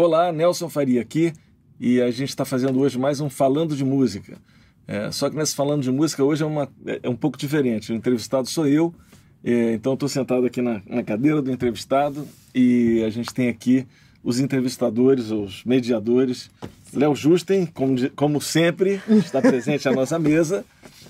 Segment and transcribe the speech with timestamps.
[0.00, 1.32] Olá, Nelson Faria aqui
[1.80, 4.38] e a gente está fazendo hoje mais um Falando de Música.
[4.86, 6.68] É, só que nesse Falando de Música hoje é, uma,
[7.02, 7.90] é um pouco diferente.
[7.90, 8.94] O entrevistado sou eu,
[9.42, 13.88] é, então estou sentado aqui na, na cadeira do entrevistado e a gente tem aqui
[14.22, 16.48] os entrevistadores, os mediadores.
[16.94, 20.64] Léo Justen, como, como sempre, está presente à nossa mesa.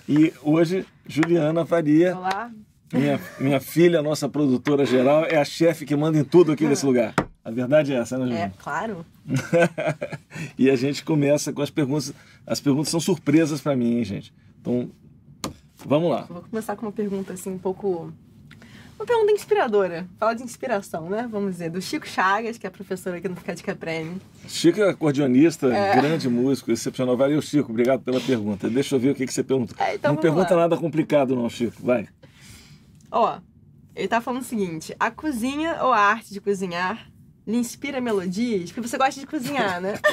[0.09, 2.17] E hoje, Juliana Faria.
[2.17, 2.51] Olá.
[2.91, 6.87] Minha, minha filha, nossa produtora geral, é a chefe que manda em tudo aqui nesse
[6.87, 7.15] lugar.
[7.49, 8.45] A verdade é essa, né, Juliana?
[8.45, 9.07] É, claro.
[10.59, 12.13] e a gente começa com as perguntas.
[12.47, 14.35] As perguntas são surpresas para mim, hein, gente?
[14.61, 14.91] Então,
[15.79, 16.27] vamos lá.
[16.29, 18.13] Vou começar com uma pergunta assim, um pouco
[18.99, 20.07] uma pergunta inspiradora.
[20.19, 21.27] Fala de inspiração, né?
[21.31, 24.21] Vamos dizer, do Chico Chagas, que é professor aqui no Ficadica Prêmio.
[24.47, 25.97] Chico é acordeonista, é.
[25.97, 27.17] grande músico, excepcional.
[27.17, 28.69] Valeu, Chico, obrigado pela pergunta.
[28.69, 29.75] Deixa eu ver o que, que você perguntou.
[29.79, 30.63] É, então não pergunta lá.
[30.63, 31.81] nada complicado, não, Chico.
[31.83, 32.09] Vai.
[33.11, 33.39] Ó,
[33.97, 37.09] ele tá falando o seguinte: a cozinha ou a arte de cozinhar
[37.49, 38.71] lhe inspira melodias?
[38.71, 39.95] Porque você gosta de cozinhar, né?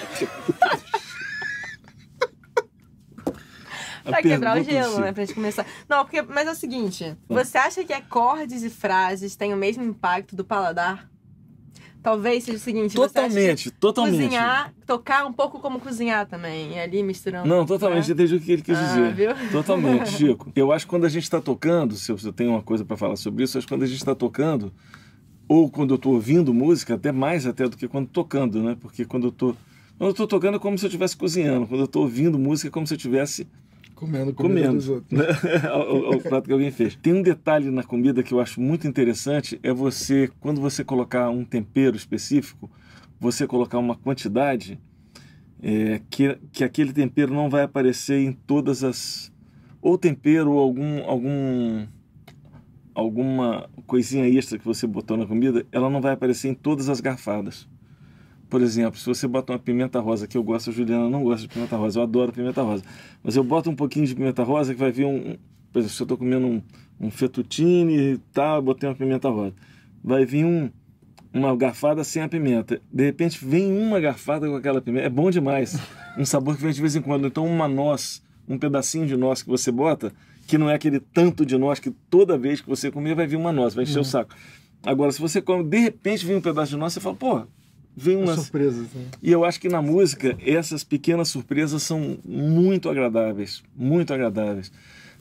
[4.06, 5.12] pra quebrar o gelo, né?
[5.12, 5.66] Pra gente começar.
[5.90, 9.84] Não, porque, mas é o seguinte: você acha que acordes e frases têm o mesmo
[9.84, 11.10] impacto do paladar?
[12.02, 14.26] Talvez seja o seguinte, totalmente, totalmente.
[14.26, 17.50] Cozinhar, tocar um pouco como cozinhar também, e ali misturando.
[17.50, 18.14] Não, totalmente, né?
[18.14, 19.12] entendi o que ele quis ah, dizer.
[19.16, 19.32] Viu?
[19.52, 20.52] Totalmente, Chico.
[20.56, 23.16] Eu acho que quando a gente está tocando, se eu tenho uma coisa para falar
[23.16, 24.72] sobre isso, acho que quando a gente está tocando,
[25.48, 28.78] ou quando eu estou ouvindo música, até mais até do que quando tocando, né?
[28.80, 29.56] Porque quando eu estou
[29.98, 32.68] quando eu estou tocando é como se eu estivesse cozinhando, quando eu estou ouvindo música
[32.68, 33.48] é como se eu estivesse
[33.96, 35.18] Comendo comida comendo, dos outros.
[35.18, 35.26] Né?
[35.72, 36.96] o, o, prato que alguém fez.
[36.98, 41.30] Tem um detalhe na comida que eu acho muito interessante, é você, quando você colocar
[41.30, 42.70] um tempero específico,
[43.18, 44.78] você colocar uma quantidade
[45.64, 49.32] é, que, que aquele tempero não vai aparecer em todas as...
[49.82, 51.88] Ou tempero ou algum, algum,
[52.96, 57.02] alguma coisinha extra que você botou na comida, ela não vai aparecer em todas as
[57.02, 57.68] garfadas.
[58.50, 61.46] Por exemplo, se você bota uma pimenta rosa, que eu gosto, a Juliana não gosta
[61.46, 62.84] de pimenta rosa, eu adoro pimenta rosa.
[63.22, 65.36] Mas eu boto um pouquinho de pimenta rosa que vai vir um.
[65.74, 66.62] Por exemplo, se eu estou comendo um,
[67.00, 69.54] um fettuccine e tal, eu botei uma pimenta rosa.
[70.02, 70.70] Vai vir um,
[71.34, 72.82] uma garfada sem a pimenta.
[72.94, 75.08] De repente vem uma garfada com aquela pimenta.
[75.08, 75.78] É bom demais.
[76.18, 77.28] Um sabor que vem de vez em quando.
[77.28, 80.14] Então, uma noz, um pedacinho de noz que você bota,
[80.46, 83.36] que não é aquele tanto de noz que toda vez que você comer vai vir
[83.36, 84.02] uma noz, vai encher uhum.
[84.02, 84.36] o saco.
[84.84, 87.42] Agora, se você come, de repente vem um pedaço de noz, você fala, pô,
[87.96, 88.88] vem umas surpresas.
[88.94, 89.06] Né?
[89.22, 94.72] E eu acho que na música essas pequenas surpresas são muito agradáveis, muito agradáveis.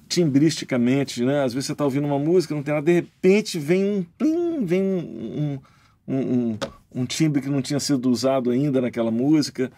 [0.07, 1.43] Timbristicamente, né?
[1.43, 4.65] Às vezes você está ouvindo uma música, não tem nada, de repente vem um plim,
[4.65, 5.59] vem um,
[6.07, 6.59] um, um,
[6.95, 9.73] um timbre que não tinha sido usado ainda naquela música,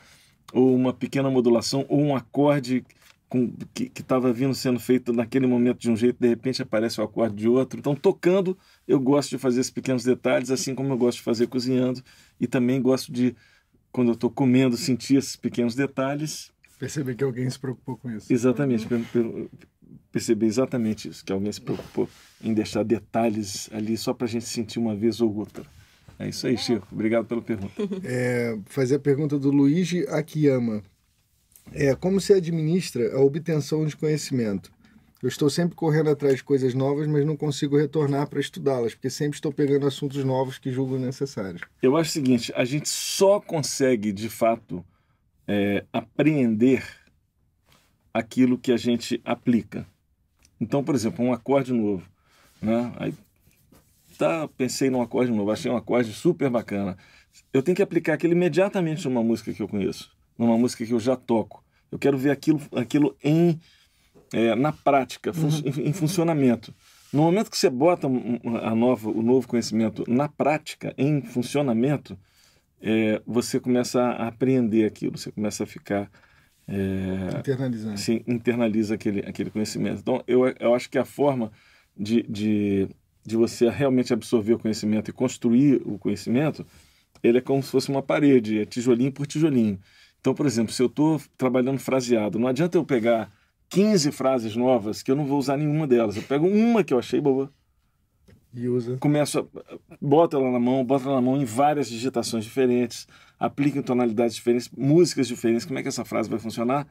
[0.53, 2.85] ou uma pequena modulação, ou um acorde
[3.29, 7.05] com, que estava vindo sendo feito naquele momento de um jeito, de repente aparece o
[7.05, 7.79] acorde de outro.
[7.79, 8.57] Então, tocando,
[8.87, 12.03] eu gosto de fazer esses pequenos detalhes, assim como eu gosto de fazer cozinhando,
[12.41, 13.35] e também gosto de,
[13.91, 16.53] quando eu estou comendo, sentir esses pequenos detalhes.
[16.79, 18.33] Perceber que alguém se preocupou com isso.
[18.33, 18.87] Exatamente,
[20.13, 22.09] perceber exatamente isso, que alguém se preocupou
[22.43, 25.65] em deixar detalhes ali só para a gente sentir uma vez ou outra.
[26.19, 26.87] É isso aí, Chico.
[26.91, 27.75] Obrigado pela pergunta.
[28.03, 30.83] É, fazer a pergunta do Luigi Akiyama
[31.73, 34.71] é como se administra a obtenção de conhecimento.
[35.23, 39.09] Eu estou sempre correndo atrás de coisas novas, mas não consigo retornar para estudá-las, porque
[39.09, 41.63] sempre estou pegando assuntos novos que julgo necessários.
[41.83, 44.85] Eu acho o seguinte: a gente só consegue, de fato,
[45.49, 46.85] é, apreender
[48.13, 49.87] aquilo que a gente aplica.
[50.61, 52.07] Então, por exemplo, um acorde novo.
[52.61, 52.93] Né?
[52.97, 53.15] Aí,
[54.19, 56.97] tá, pensei num acorde novo, achei um acorde super bacana.
[57.53, 61.01] Eu tenho que aplicar aquilo imediatamente numa música que eu conheço numa música que eu
[61.01, 61.65] já toco.
[61.91, 63.59] Eu quero ver aquilo, aquilo em,
[64.33, 65.87] é, na prática, fun uhum.
[65.87, 66.75] em, funcionamento.
[67.13, 72.19] No momento que você bota a nova, o novo conhecimento na prática, em funcionamento,
[72.81, 76.11] é, você começa a apreender aquilo, você começa a ficar.
[76.69, 77.99] É, Internalizando.
[77.99, 80.01] Sim, internaliza aquele, aquele conhecimento.
[80.01, 81.53] Então, eu, eu acho que a forma
[81.97, 82.89] de, de,
[83.25, 86.67] de você realmente absorver o conhecimento e construir o conhecimento,
[87.23, 89.79] ele é como se fosse uma parede, é tijolinho por tijolinho.
[90.27, 93.31] Então, por exemplo, se eu estou trabalhando fraseado, não adianta eu pegar
[93.69, 96.17] 15 frases novas que eu não vou usar nenhuma delas.
[96.17, 97.49] Eu pego uma que eu achei boa.
[98.53, 98.97] E usa.
[98.99, 99.77] Começo a.
[100.01, 103.07] Bota ela na mão, bota ela na mão em várias digitações diferentes,
[103.39, 105.65] aplica em tonalidades diferentes, músicas diferentes.
[105.65, 106.89] Como é que essa frase vai funcionar?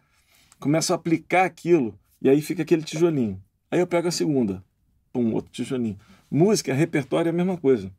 [0.57, 3.37] Começo a aplicar aquilo e aí fica aquele tijolinho.
[3.69, 4.63] Aí eu pego a segunda,
[5.11, 5.99] pum, outro tijolinho.
[6.31, 7.91] Música, repertório é a mesma coisa.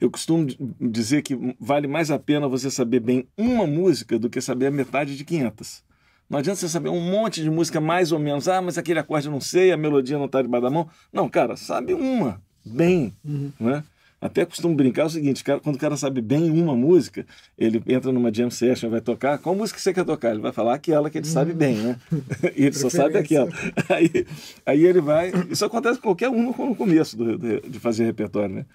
[0.00, 0.46] Eu costumo
[0.80, 4.70] dizer que vale mais a pena você saber bem uma música do que saber a
[4.70, 5.84] metade de 500.
[6.28, 8.48] Não adianta você saber um monte de música mais ou menos.
[8.48, 10.88] Ah, mas aquele acorde eu não sei, a melodia não está debaixo da mão.
[11.12, 13.14] Não, cara, sabe uma, bem.
[13.24, 13.52] Uhum.
[13.58, 13.82] Né?
[14.20, 17.24] Até costumo brincar é o seguinte, quando o cara sabe bem uma música,
[17.56, 20.30] ele entra numa jam session, vai tocar, qual música você quer tocar?
[20.30, 21.96] Ele vai falar aquela que ele sabe bem, né?
[22.56, 23.48] e ele só sabe aquela.
[23.88, 24.26] Aí,
[24.64, 25.30] aí ele vai...
[25.50, 28.66] Isso acontece com qualquer um no começo do, de fazer repertório, né?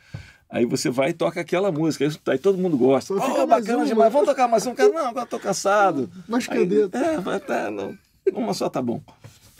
[0.51, 3.13] Aí você vai e toca aquela música, aí todo mundo gosta.
[3.13, 4.75] Oh, bacana demais, vamos tocar mais um.
[4.75, 6.11] Cara, não, agora tô cansado.
[6.27, 6.95] Mas dedo.
[6.97, 7.97] É, vai tá, não,
[8.33, 9.01] uma só tá bom.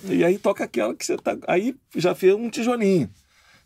[0.03, 1.37] E aí toca aquela que você tá.
[1.47, 3.09] Aí já fez um tijolinho.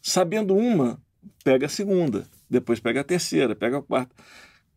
[0.04, 1.01] Sabendo uma,
[1.44, 4.16] pega a segunda, depois pega a terceira, pega a quarta.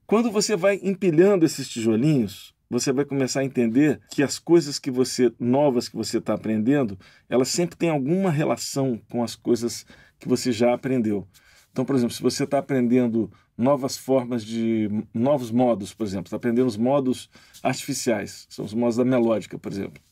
[0.06, 4.90] Quando você vai empilhando esses tijolinhos, você vai começar a entender que as coisas que
[4.90, 6.98] você novas que você está aprendendo,
[7.28, 9.84] elas sempre têm alguma relação com as coisas
[10.18, 11.28] que você já aprendeu.
[11.72, 14.88] Então, por exemplo, se você está aprendendo novas formas de.
[15.12, 17.30] novos modos, por exemplo, está aprendendo os modos
[17.62, 20.02] artificiais, são os modos da melódica, por exemplo.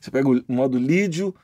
[0.00, 1.34] Você pega o modo lídio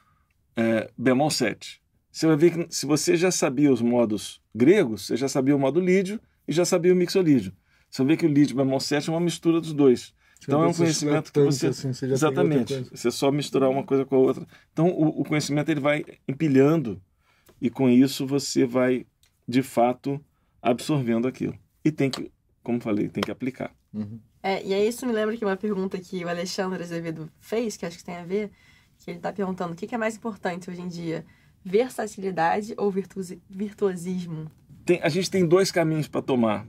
[0.57, 1.81] é, bemol 7.
[2.13, 5.59] Você vai ver que se você já sabia os modos gregos, você já sabia o
[5.59, 7.53] modo lídio e já sabia o mixolídio.
[7.89, 10.13] Você vai ver que o lídio bemol 7 é uma mistura dos dois.
[10.43, 14.17] Então é um conhecimento que você, assim, você exatamente, você só misturar uma coisa com
[14.17, 14.47] a outra.
[14.73, 17.01] Então o, o conhecimento ele vai empilhando
[17.61, 19.07] e com isso você vai,
[19.47, 20.21] de fato,
[20.63, 21.57] absorvendo aquilo.
[21.85, 22.31] E tem que,
[22.63, 23.75] como falei, tem que aplicar.
[23.93, 24.19] Uhum.
[24.43, 27.85] É, e aí isso me lembra que uma pergunta que o Alexandre Azevedo fez, que
[27.85, 28.51] acho que tem a ver,
[28.99, 31.25] que ele está perguntando o que, é mais importante hoje em dia,
[31.63, 34.51] versatilidade ou virtuosismo?
[34.85, 36.67] Tem, a gente tem dois caminhos para tomar,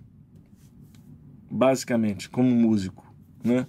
[1.49, 3.09] basicamente, como músico.
[3.41, 3.65] Né?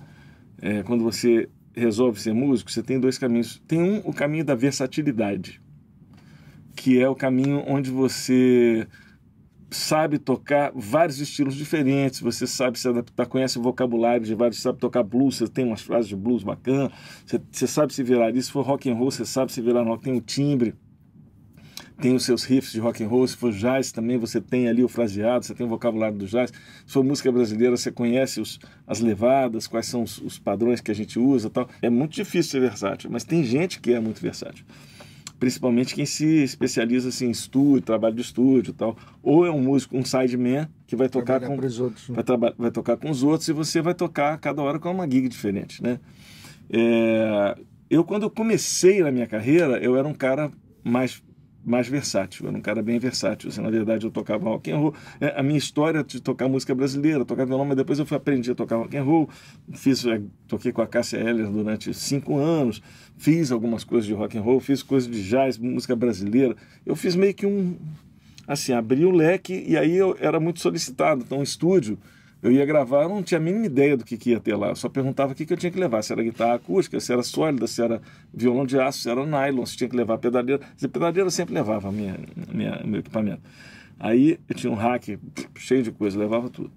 [0.61, 3.63] É, quando você resolve ser músico, você tem dois caminhos.
[3.69, 5.62] Tem um, o caminho da versatilidade
[6.75, 8.87] que é o caminho onde você
[9.73, 14.79] sabe tocar vários estilos diferentes, você sabe se adaptar, conhece o vocabulário de vários, sabe
[14.79, 16.93] tocar blues, você tem umas frases de blues bacana,
[17.25, 18.35] você, você sabe se virar.
[18.35, 20.75] E se for rock and roll, você sabe se virar no rock, tem o timbre,
[22.01, 24.83] tem os seus riffs de rock and roll, se for jazz também você tem ali
[24.83, 26.53] o fraseado, você tem o vocabulário do jazz.
[26.87, 30.91] Se for música brasileira, você conhece os, as levadas, quais são os, os padrões que
[30.91, 31.69] a gente usa tal.
[31.81, 34.65] É muito difícil ser versátil, mas tem gente que é muito versátil
[35.43, 38.97] principalmente quem se especializa assim, em estúdio, trabalho de estúdio e tal.
[39.21, 42.09] Ou é um músico, um sideman, que vai tocar com os outros.
[42.11, 42.23] Né?
[42.25, 45.29] Vai, vai, tocar com os outros e você vai tocar cada hora com uma gig
[45.29, 45.99] diferente, né?
[46.71, 47.56] É,
[47.91, 50.49] eu, quando eu comecei na minha carreira, eu era um cara
[50.85, 51.21] mais
[51.64, 53.49] mais versátil, era um cara bem versátil.
[53.49, 54.94] Assim, na verdade, eu tocava rock and roll.
[55.20, 58.50] É, a minha história de tocar música brasileira, tocar violão, mas depois eu fui aprendi
[58.50, 59.29] a tocar rock and roll.
[59.73, 62.82] Fiz, é, toquei com a Cássia Heller durante cinco anos.
[63.17, 66.56] Fiz algumas coisas de rock and roll, fiz coisas de jazz, música brasileira.
[66.85, 67.76] Eu fiz meio que um,
[68.47, 71.23] assim, abri o leque e aí eu era muito solicitado.
[71.25, 71.99] Então, um estúdio
[72.43, 74.71] eu ia gravar, eu não tinha a mínima ideia do que, que ia ter lá.
[74.71, 76.03] Eu só perguntava o que, que eu tinha que levar.
[76.03, 78.03] Se era guitarra acústica, se era sólida, se era
[78.35, 80.61] violão de aço, se era nylon, se tinha que levar pedaleira.
[80.83, 82.19] A pedaleira eu sempre levava minha,
[82.53, 83.43] minha, meu equipamento.
[84.00, 85.17] Aí eu tinha um rack
[85.55, 86.73] cheio de coisa, levava tudo.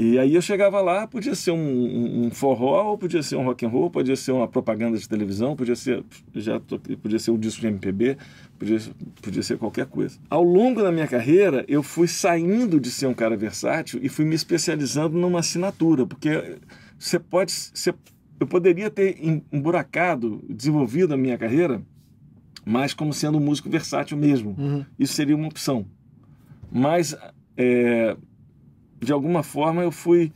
[0.00, 3.66] E aí eu chegava lá, podia ser um, um, um, forró, podia ser um rock
[3.66, 6.04] and roll, podia ser uma propaganda de televisão, podia ser
[6.36, 6.60] já
[7.02, 8.16] podia ser um disco de MPB,
[8.56, 8.78] podia,
[9.20, 10.16] podia ser qualquer coisa.
[10.30, 14.24] Ao longo da minha carreira, eu fui saindo de ser um cara versátil e fui
[14.24, 16.60] me especializando numa assinatura, porque
[16.96, 17.92] você pode, você,
[18.38, 19.18] eu poderia ter
[19.52, 21.82] emburacado, desenvolvido a minha carreira,
[22.64, 24.54] mas como sendo um músico versátil mesmo.
[24.56, 24.84] Uhum.
[24.96, 25.84] Isso seria uma opção.
[26.70, 27.16] Mas
[27.56, 28.16] é,
[29.00, 30.32] de alguma forma eu fui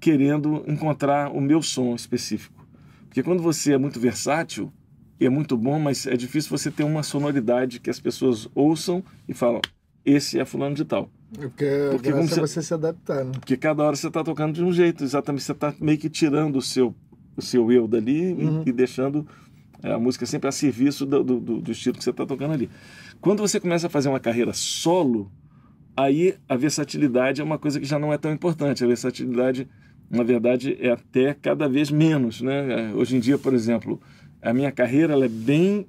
[0.00, 2.66] querendo encontrar o meu som específico.
[3.06, 4.72] Porque quando você é muito versátil,
[5.20, 9.34] é muito bom, mas é difícil você ter uma sonoridade que as pessoas ouçam e
[9.34, 9.60] falam,
[10.04, 11.10] esse é fulano de tal.
[11.36, 13.32] É porque, porque você, você se adaptar, né?
[13.32, 16.56] Porque cada hora você está tocando de um jeito, exatamente, você está meio que tirando
[16.56, 16.94] o seu,
[17.36, 18.62] o seu eu dali uhum.
[18.64, 19.26] e, e, deixando
[19.82, 22.70] é, a música sempre a serviço do, do, do estilo que você está tocando ali.
[23.20, 25.30] Quando você começa a fazer uma carreira solo,
[25.98, 28.84] aí a versatilidade é uma coisa que já não é tão importante.
[28.84, 29.68] A versatilidade,
[30.08, 32.40] na verdade, é até cada vez menos.
[32.40, 32.92] Né?
[32.94, 34.00] Hoje em dia, por exemplo,
[34.40, 35.86] a minha carreira ela é bem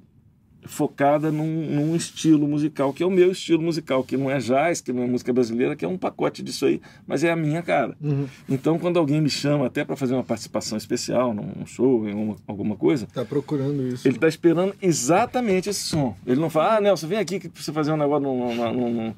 [0.64, 4.82] focada num, num, estilo musical, que é o meu estilo musical, que não é jazz,
[4.82, 7.62] que não é música brasileira, que é um pacote disso aí, mas é a minha
[7.62, 7.96] cara.
[7.98, 8.26] Uhum.
[8.46, 12.36] Então, quando alguém me chama até para fazer uma participação especial, num show, em uma,
[12.46, 13.06] alguma coisa...
[13.06, 14.06] Está procurando isso.
[14.06, 16.14] Ele está esperando exatamente esse som.
[16.26, 19.14] Ele não fala, ah, Nelson, vem aqui para você fazer um negócio num, num, num,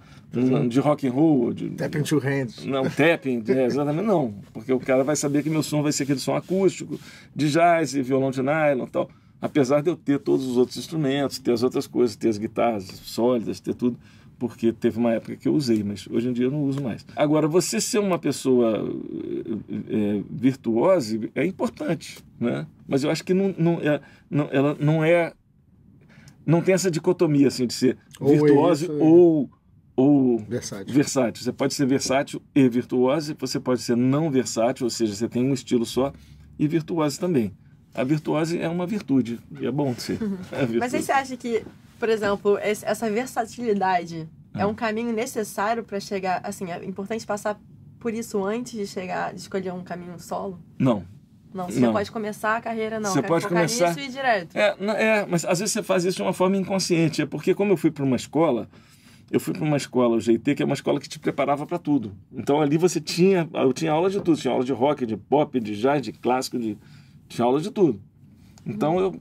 [0.69, 1.53] de rock and roll.
[1.53, 2.65] De, tapping two hands.
[2.65, 4.35] Não, tapping, é, exatamente não.
[4.53, 6.99] Porque o cara vai saber que meu som vai ser aquele som acústico,
[7.35, 9.09] de jazz, violão de nylon e tal
[9.43, 12.85] apesar de eu ter todos os outros instrumentos, ter as outras coisas, ter as guitarras
[12.85, 13.99] sólidas, ter tudo,
[14.39, 17.05] porque teve uma época que eu usei, mas hoje em dia eu não uso mais.
[17.17, 18.89] Agora, você ser uma pessoa
[19.89, 22.67] é, virtuosa é importante, né?
[22.87, 25.33] Mas eu acho que não, não, é, não, ela não é.
[26.45, 29.51] Não tem essa dicotomia assim de ser ou virtuoso isso, ou
[29.97, 30.95] ou Versátil.
[30.95, 31.45] versátil.
[31.45, 35.45] Você pode ser versátil e virtuoso, você pode ser não versátil, ou seja, você tem
[35.45, 36.13] um estilo só,
[36.59, 37.53] e virtuoso também.
[37.95, 40.19] A virtuose é uma virtude, e é bom ser.
[40.51, 41.63] É Mas você acha que,
[41.99, 46.41] por exemplo, essa versatilidade é um caminho necessário para chegar.
[46.45, 47.61] Assim, é importante passar
[48.01, 50.59] por isso antes de chegar, de escolher um caminho solo?
[50.79, 51.05] Não.
[51.55, 51.93] Não, você Não.
[51.93, 53.11] pode começar a carreira, não.
[53.11, 54.57] Você quero pode focar começar- nisso e ir direto.
[54.57, 57.21] É, é, mas às vezes você faz isso de uma forma inconsciente.
[57.21, 58.71] É porque, como eu fui para uma escola,
[59.33, 61.79] eu fui para uma escola, o GT, que é uma escola que te preparava para
[61.79, 62.12] tudo.
[62.33, 64.37] Então ali você tinha, eu tinha aula de tudo.
[64.39, 66.77] Tinha aula de rock, de pop, de jazz, de clássico, de,
[67.29, 68.01] tinha aula de tudo.
[68.65, 69.15] Então eu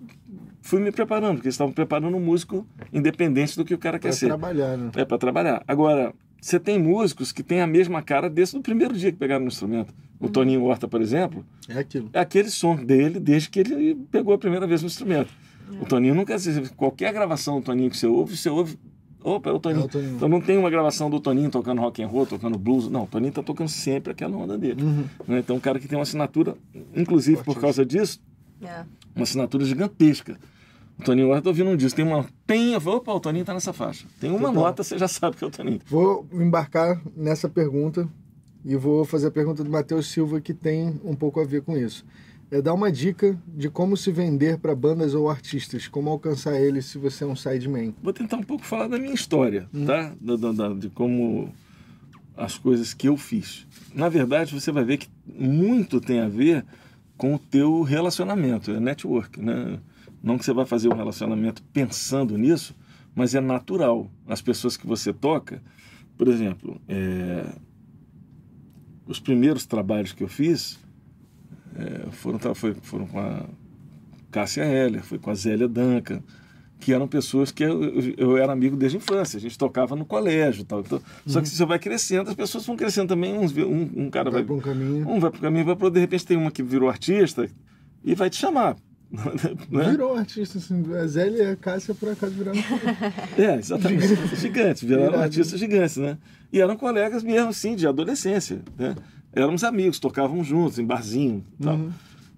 [0.61, 4.09] fui me preparando, porque eles estavam preparando um músico independente do que o cara quer
[4.09, 4.27] Pra ser.
[4.27, 4.91] trabalhar, né?
[4.95, 5.63] É para trabalhar.
[5.67, 9.41] Agora, você tem músicos que têm a mesma cara desde o primeiro dia que pegaram
[9.41, 9.93] no instrumento.
[10.19, 12.09] O Toninho Horta, por exemplo, É aquilo.
[12.13, 15.33] é aquele som dele desde que ele pegou a primeira vez no instrumento.
[15.81, 16.35] O Toninho nunca.
[16.75, 18.77] Qualquer gravação do Toninho que você ouve, você ouve.
[19.23, 19.81] Opa, é o Toninho.
[19.83, 20.15] É o Toninho.
[20.15, 22.89] Então não tem uma gravação do Toninho tocando rock and roll, tocando blues.
[22.89, 24.81] Não, o Toninho tá tocando sempre aquela onda dele.
[24.83, 25.05] Uhum.
[25.27, 25.39] né?
[25.39, 26.55] Então um cara que tem uma assinatura,
[26.95, 28.19] inclusive por causa disso,
[28.61, 28.83] É.
[29.15, 30.37] uma assinatura gigantesca.
[30.99, 32.25] O Toninho Horta, eu ouvindo um disco, tem uma.
[32.81, 34.05] Falo, opa, o Toninho tá nessa faixa.
[34.19, 34.53] Tem uma Total.
[34.53, 35.79] nota, você já sabe que é o Toninho.
[35.87, 38.07] Vou embarcar nessa pergunta
[38.63, 41.75] e vou fazer a pergunta do Matheus Silva que tem um pouco a ver com
[41.77, 42.05] isso.
[42.51, 46.85] É dar uma dica de como se vender para bandas ou artistas, como alcançar eles
[46.85, 47.93] se você é um sideman.
[48.03, 50.13] Vou tentar um pouco falar da minha história, tá?
[50.19, 51.49] Da- da- da- de como
[52.35, 53.65] as coisas que eu fiz.
[53.95, 56.65] Na verdade, você vai ver que muito tem a ver
[57.15, 59.79] com o teu relacionamento, é network, né?
[60.21, 62.75] Não que você vai fazer um relacionamento pensando nisso,
[63.15, 64.11] mas é natural.
[64.27, 65.61] As pessoas que você toca,
[66.17, 67.45] por exemplo, é,
[69.07, 70.79] os primeiros trabalhos que eu fiz
[71.77, 73.45] é, foram, foi- foram com a
[74.31, 76.21] Cássia Heller, foi com a Zélia Duncan,
[76.79, 79.95] que eram pessoas que eu, eu, eu era amigo desde a infância, a gente tocava
[79.95, 80.79] no colégio tal.
[80.79, 84.31] Então, Só que você vai crescendo, as pessoas vão crescendo também, uns, um, um cara
[84.31, 85.07] Vai vai, para um caminho.
[85.09, 87.47] um vai pro caminho, vai pro de repente tem uma que virou artista
[88.03, 88.75] e vai te chamar.
[89.69, 89.89] né?
[89.91, 90.83] Virou artista, assim.
[90.95, 92.57] A Zélia e a Cássia, por acaso, viraram.
[93.37, 94.07] É, exatamente.
[94.37, 96.17] Gigantes, viraram artistas gigantes, né?
[96.51, 98.95] E eram colegas mesmo, assim, de adolescência, né?
[99.33, 101.75] Éramos amigos, tocavam juntos, em barzinho tal.
[101.75, 101.91] Uhum.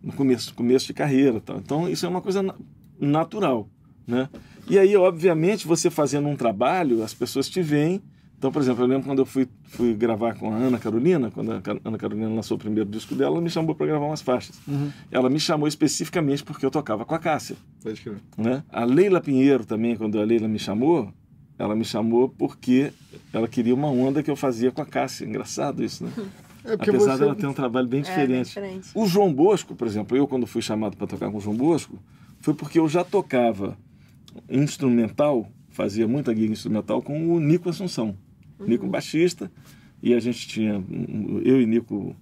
[0.03, 1.57] No começo, começo de carreira tal.
[1.57, 2.55] Então, isso é uma coisa na-
[3.00, 3.67] natural,
[4.07, 4.29] né?
[4.69, 8.01] E aí, obviamente, você fazendo um trabalho, as pessoas te veem.
[8.38, 11.53] Então, por exemplo, eu lembro quando eu fui, fui gravar com a Ana Carolina, quando
[11.53, 14.59] a Ana Carolina lançou o primeiro disco dela, ela me chamou para gravar umas faixas.
[14.67, 14.91] Uhum.
[15.09, 18.17] Ela me chamou especificamente porque eu tocava com a Cássia Pode crer.
[18.38, 18.62] né?
[18.69, 21.09] A Leila Pinheiro também, quando a Leila me chamou,
[21.57, 22.91] ela me chamou porque
[23.31, 25.25] ela queria uma onda que eu fazia com a Cássia.
[25.25, 26.12] Engraçado isso, né?
[26.65, 27.20] É porque Apesar você.
[27.24, 28.46] dela ter um trabalho bem É, bem diferente.
[28.48, 28.89] diferente.
[28.96, 32.00] O João Bosco, por exemplo, eu quando fui chamado para tocar com o João Bosco,
[32.39, 33.77] foi porque eu já tocava
[34.50, 38.15] instrumental, fazia muita guia instrumental com o Nico Assunção.
[38.60, 39.51] Nico baixista,
[40.01, 40.82] e a gente tinha,
[41.43, 42.15] eu e Nico,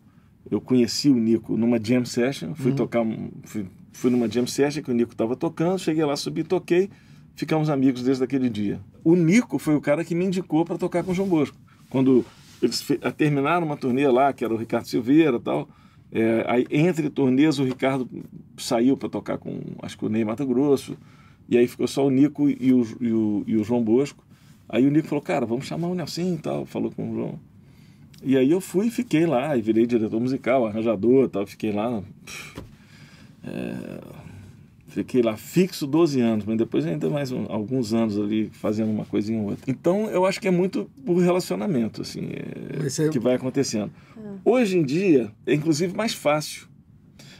[0.49, 4.81] eu conheci o Nico numa jam session, fui tocar, um- fui, fui numa jam session
[4.81, 6.89] que o Nico estava tocando, cheguei lá, subi, toquei,
[7.35, 8.79] ficamos amigos desde aquele dia.
[9.03, 11.55] O Nico foi o cara que me indicou para tocar com o João Bosco.
[11.89, 12.25] Quando
[12.61, 15.69] eles fe- terminaram uma turnê lá, que era o Ricardo Silveira e tal,
[16.11, 18.07] é, aí, entre turnês o Ricardo
[18.57, 20.97] saiu para tocar com, acho que o Ney Mato Grosso,
[21.47, 24.23] e aí ficou só o Nico e o, e o, e o João Bosco.
[24.69, 27.39] Aí o Nico falou, cara, vamos chamar o Nelson e tal, falou com o João.
[28.23, 32.01] E aí eu fui e fiquei lá, e virei diretor musical, arranjador tal, fiquei lá.
[33.43, 34.01] é,
[34.91, 39.05] fiquei lá fixo 12 anos, mas depois ainda mais um- alguns anos ali fazendo uma
[39.05, 39.63] coisinha ou outra.
[39.69, 43.91] Então eu acho que é muito por relacionamento, assim, é, você- que vai acontecendo.
[44.45, 46.67] Hoje em dia é inclusive mais fácil,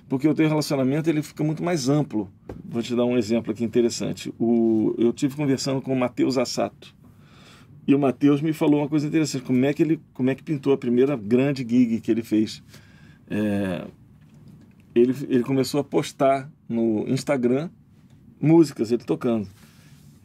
[0.10, 2.30] porque o teu relacionamento ele fica muito mais amplo.
[2.66, 4.34] Vou te dar um exemplo aqui interessante.
[4.40, 6.94] O, eu tive conversando com o Matheus Assato.
[7.88, 10.44] E o Matheus me falou uma coisa interessante, como é que ele, como é que
[10.44, 12.62] pintou a primeira grande gig que ele fez.
[13.30, 13.86] É,
[14.94, 17.70] ele, ele começou a postar no Instagram
[18.40, 19.48] músicas, ele tocando.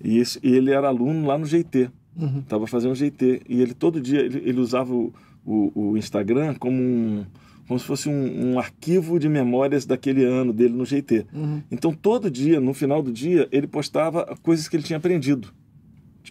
[0.03, 2.39] E esse, ele era aluno lá no GT, Uhum.
[2.39, 3.43] estava fazendo GT.
[3.49, 5.13] E ele todo dia, ele, ele usava o,
[5.45, 7.27] o, o Instagram como, um,
[7.69, 11.27] como se fosse um, um arquivo de memórias daquele ano dele no GT.
[11.33, 11.63] Uhum.
[11.71, 15.53] Então todo dia, no final do dia, ele postava coisas que ele tinha aprendido.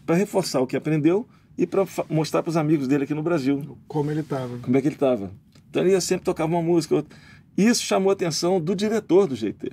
[0.06, 3.78] Para reforçar o que aprendeu e para mostrar para os amigos dele aqui no Brasil
[3.88, 4.58] Como ele tava.
[4.60, 5.32] como é que ele estava.
[5.70, 6.96] Então ele ia sempre tocava uma música.
[6.96, 7.16] outra.
[7.58, 9.72] Isso chamou a atenção do diretor do GT.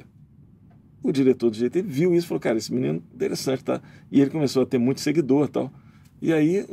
[1.03, 3.81] O diretor do GT viu isso e falou, cara, esse menino é interessante, tá?
[4.11, 5.73] E ele começou a ter muito seguidor e tal.
[6.21, 6.65] E aí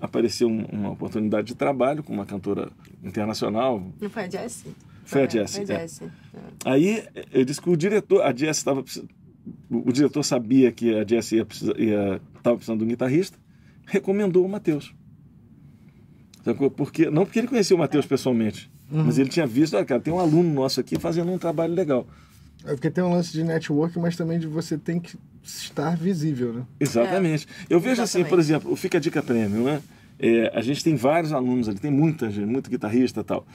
[0.00, 2.70] apareceu um- uma oportunidade de trabalho com uma cantora
[3.02, 3.82] internacional.
[4.00, 4.70] Não foi a Jessie?
[5.04, 5.80] Foi a É, Jessie, Foi a é.
[5.82, 6.06] Jessie.
[6.06, 6.38] É.
[6.64, 8.84] Aí eu disse que o diretor, a Jess estava
[9.68, 13.36] o diretor sabia que a Jess ia precisar, ia, estava precisando de um guitarrista,
[13.84, 14.94] recomendou o Matheus.
[16.76, 20.12] Porque, não porque ele conhecia o Matheus pessoalmente, mas ele tinha visto, olha, cara, tem
[20.12, 22.06] um aluno nosso aqui fazendo um trabalho legal.
[22.64, 26.52] É porque tem um lance de network, mas também de você tem que estar visível,
[26.52, 26.62] né?
[26.78, 27.46] Exatamente.
[27.68, 28.28] Eu vejo assim, Exatamente.
[28.30, 29.82] por exemplo, o Fica a Dica Prêmio, né?
[30.18, 33.46] É, a gente tem vários alunos ali, tem muita gente, muito guitarrista e tal.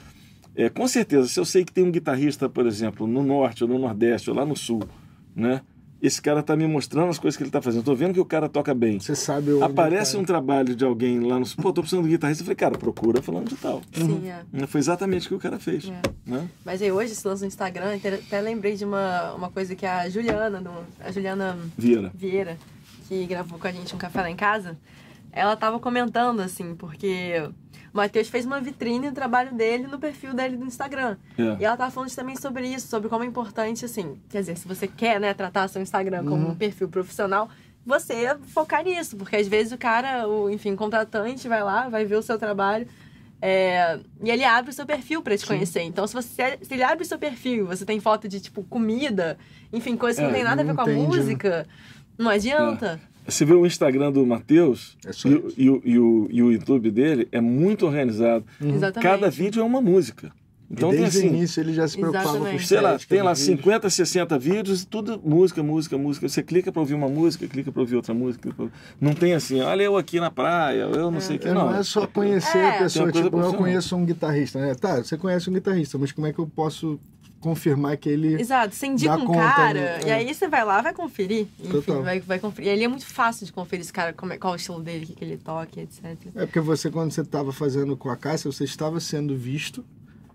[0.54, 3.70] É, com certeza, se eu sei que tem um guitarrista, por exemplo, no norte ou
[3.70, 4.82] no nordeste ou lá no sul,
[5.34, 5.62] né?
[6.00, 7.82] Esse cara tá me mostrando as coisas que ele tá fazendo.
[7.82, 9.00] Tô vendo que o cara toca bem.
[9.00, 10.18] Você sabe onde Aparece tá.
[10.18, 11.46] um trabalho de alguém lá no.
[11.56, 12.42] Pô, tô precisando de guitarrista.
[12.42, 13.82] Eu falei, cara, procura falando de tal.
[13.92, 14.66] Sim, é.
[14.68, 15.86] Foi exatamente o que o cara fez.
[15.90, 16.00] É.
[16.30, 16.48] Né?
[16.64, 19.84] Mas aí hoje, se lança no Instagram, até até lembrei de uma, uma coisa que
[19.84, 22.12] a Juliana, do- a Juliana Vieira.
[22.14, 22.56] Vieira,
[23.08, 24.78] que gravou com a gente um café lá em casa,
[25.32, 27.42] ela tava comentando, assim, porque
[27.92, 31.16] Matheus fez uma vitrine do trabalho dele no perfil dele do Instagram.
[31.38, 31.56] É.
[31.60, 34.66] E ela tava falando também sobre isso, sobre como é importante, assim, quer dizer, se
[34.68, 37.48] você quer, né, tratar seu Instagram como um perfil profissional,
[37.86, 42.16] você focar nisso, porque às vezes o cara, o, enfim, contratante vai lá, vai ver
[42.16, 42.86] o seu trabalho.
[43.40, 45.80] é, e ele abre o seu perfil pra te conhecer.
[45.82, 49.38] Então, se você se ele abre o seu perfil, você tem foto de tipo comida,
[49.72, 50.94] enfim, coisas que É, não tem nada a ver com a né?
[50.94, 51.66] música,
[52.18, 53.00] não adianta.
[53.28, 56.52] Você vê o Instagram do Matheus É e, o- e o- e o, e o
[56.52, 58.44] YouTube dele é muito organizado.
[58.60, 59.02] Exatamente.
[59.02, 60.32] Cada vídeo é uma música.
[60.70, 62.60] Então e tem desde o assim, início ele já se preocupava com Exatamente.
[62.62, 66.28] os sei lá, tem lá 50, 50 60 vídeos, tudo música, música, música.
[66.28, 68.52] Você clica para ouvir uma música, clica para ouvir outra música.
[68.52, 68.66] pra-
[69.00, 71.48] Não tem assim, olha eu aqui na praia, eu não sei o que.
[71.48, 72.66] Não, Não, é só conhecer É.
[72.68, 73.10] a Tem pessoa.
[73.12, 74.74] Tipo, eu conheço um guitarrista, né?
[74.74, 77.00] Tá, você conhece um guitarrista, mas como é que eu posso
[77.40, 78.40] confirmar que ele.
[78.40, 80.00] Exato, você indica um conta, cara, né?
[80.04, 80.14] e É.
[80.14, 81.46] aí você vai lá, vai conferir.
[81.62, 82.70] Enfim, vai, vai conferir.
[82.70, 84.80] E ali é muito fácil de conferir esse cara, como é, qual é o estilo
[84.82, 86.04] dele, o que, que ele toca, etc.
[86.34, 89.84] É porque você, quando você estava fazendo com a Cássia, você estava sendo visto.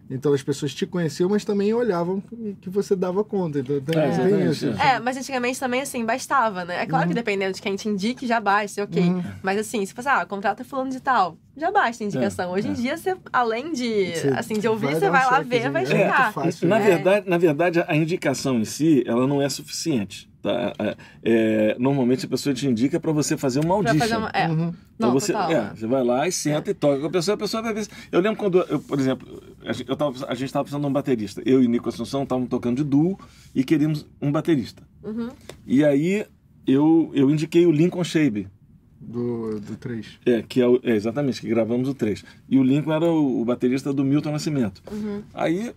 [0.09, 2.21] Então as pessoas te conheciam, mas também olhavam
[2.61, 3.59] que você dava conta.
[3.59, 4.67] Então tem, É, tem isso.
[4.79, 4.95] é.
[4.95, 6.77] É, mas antigamente também, assim, bastava, né?
[6.77, 6.87] É Uhum.
[6.87, 9.01] claro que dependendo de quem te indique, já basta, ok.
[9.41, 12.51] Mas assim, se você, ah, contrata fulano de tal, já basta a indicação.
[12.51, 15.25] Hoje em dia, você, além de, Você assim, de ouvir, vai você dar um vai
[15.25, 15.85] lá ver, vai é.
[15.85, 16.21] checar.
[16.23, 16.85] muito fácil, na, né?
[16.85, 20.29] verdade, na verdade, a indicação em si, ela não é suficiente.
[20.43, 20.73] Tá?
[20.77, 24.29] É, é, normalmente a pessoa te indica para você fazer uma fazer uma...
[24.33, 24.73] É, Uhum.
[24.95, 27.63] Então você, é, você vai lá e senta e toca com a pessoa, a pessoa
[27.63, 27.87] vai ver.
[28.11, 30.87] Eu lembro quando, eu, por exemplo, a gente, eu tava, a gente estava precisando de
[30.89, 31.41] um baterista.
[31.45, 33.17] Eu e Nico Assunção estávamos tocando de duo
[33.55, 34.83] e queríamos um baterista.
[35.01, 35.29] Uhum.
[35.65, 36.25] E aí
[36.67, 38.47] eu, eu indiquei o Lincoln Shabe,
[38.99, 40.19] Do, do 3.
[40.25, 42.23] é, que é, o- é, exatamente, que gravamos o 3.
[42.49, 44.81] E o Lincoln era o, o baterista do Milton Nascimento.
[44.91, 45.21] Uhum.
[45.33, 45.73] Aí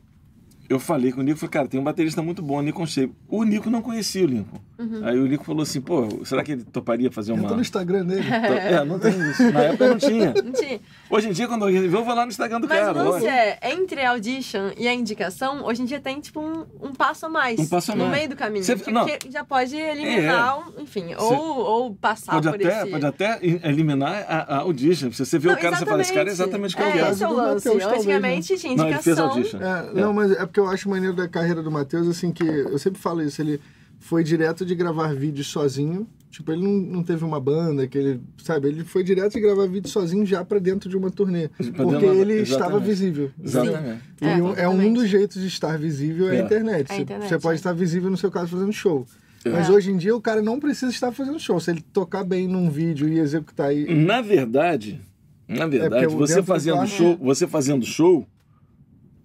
[0.69, 3.13] eu falei com o Nico, falei, cara, tem um baterista muito bom, o Lincoln Shabe.
[3.29, 4.59] O Nico não conhecia o Lincoln.
[4.79, 5.01] Uhum.
[5.05, 7.43] Aí o Nico falou assim, pô, será que ele toparia fazer uma...
[7.45, 8.25] Entra no Instagram dele.
[8.57, 9.51] É, não tem isso.
[9.53, 10.35] Na época não tinha.
[10.35, 10.81] Não tinha.
[11.11, 12.93] Hoje em dia, quando alguém vê, eu vou lá no Instagram do Mas cara.
[12.93, 13.31] o lance lógico.
[13.31, 17.27] é, entre a audition e a indicação, hoje em dia tem, tipo, um, um passo
[17.27, 17.59] a mais.
[17.59, 18.17] Um passo a no mais.
[18.17, 18.65] meio do caminho.
[18.65, 19.07] Você- que, não.
[19.31, 22.91] já pode eliminar, um- enfim, ou, ou passar Pode por até, esse...
[22.91, 25.11] pode até in- eliminar a, a audition.
[25.13, 26.87] Se você vê Não, o cara, você fala, esse cara é exatamente o que eu
[26.89, 27.11] é, quero.
[27.13, 27.69] esse é o Do lance.
[27.69, 29.31] Antigamente tinha Não, ele fez indicação.
[29.37, 29.59] audition.
[29.63, 32.79] É, Não, mas é porque eu acho maneiro da carreira do Matheus, assim, que eu
[32.79, 33.61] sempre falo isso, ele
[33.99, 36.07] foi direto de gravar vídeos sozinho.
[36.31, 39.67] Tipo, ele não, não teve uma banda, que ele, sabe, ele foi direto de gravar
[39.67, 41.49] vídeo sozinho já pra dentro de uma turnê.
[41.49, 42.85] Pra Porque uma- ele estava exatamente.
[42.87, 43.31] visível.
[43.43, 44.01] Exatamente.
[44.21, 46.41] E É, um- é um dos jeitos de estar visível é É.
[46.41, 46.91] a internet.
[46.91, 47.57] É a Você- internet, Você pode é.
[47.57, 49.07] estar visível, no seu caso, fazendo show.
[49.47, 49.51] É.
[49.51, 51.59] Mas hoje em dia o cara não precisa estar fazendo show.
[51.59, 53.95] Se ele tocar bem num vídeo e executar aí.
[53.95, 55.01] Na verdade,
[55.49, 58.27] na verdade, É você fazendo show, você fazendo show,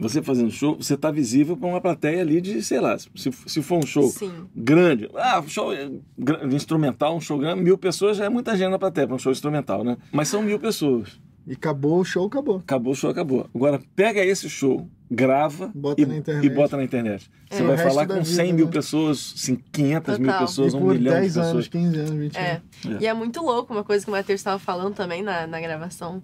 [0.01, 3.09] você fazendo show, você tá visível para uma plateia ali de, sei lá, se,
[3.45, 4.31] se for um show Sim.
[4.55, 8.69] grande, ah, show é gra- instrumental, um show grande, mil pessoas já é muita gente
[8.71, 9.97] na plateia para um show instrumental, né?
[10.11, 11.19] Mas são mil pessoas.
[11.47, 12.57] E acabou o show, acabou.
[12.57, 13.49] Acabou o show, acabou.
[13.53, 16.05] Agora, pega esse show, grava Bota e,
[16.45, 17.29] e bota na internet.
[17.49, 17.65] Você É.
[17.65, 18.71] vai O resto falar com vida, 100 mil né?
[18.71, 20.45] pessoas, assim, 500 mil Total.
[20.45, 21.47] pessoas, e um milhão 10 de pessoas.
[21.53, 22.61] anos, 15 anos, 20 É.
[22.85, 23.01] anos.
[23.01, 26.21] E é muito louco uma coisa que o Matheus estava falando também na, na gravação,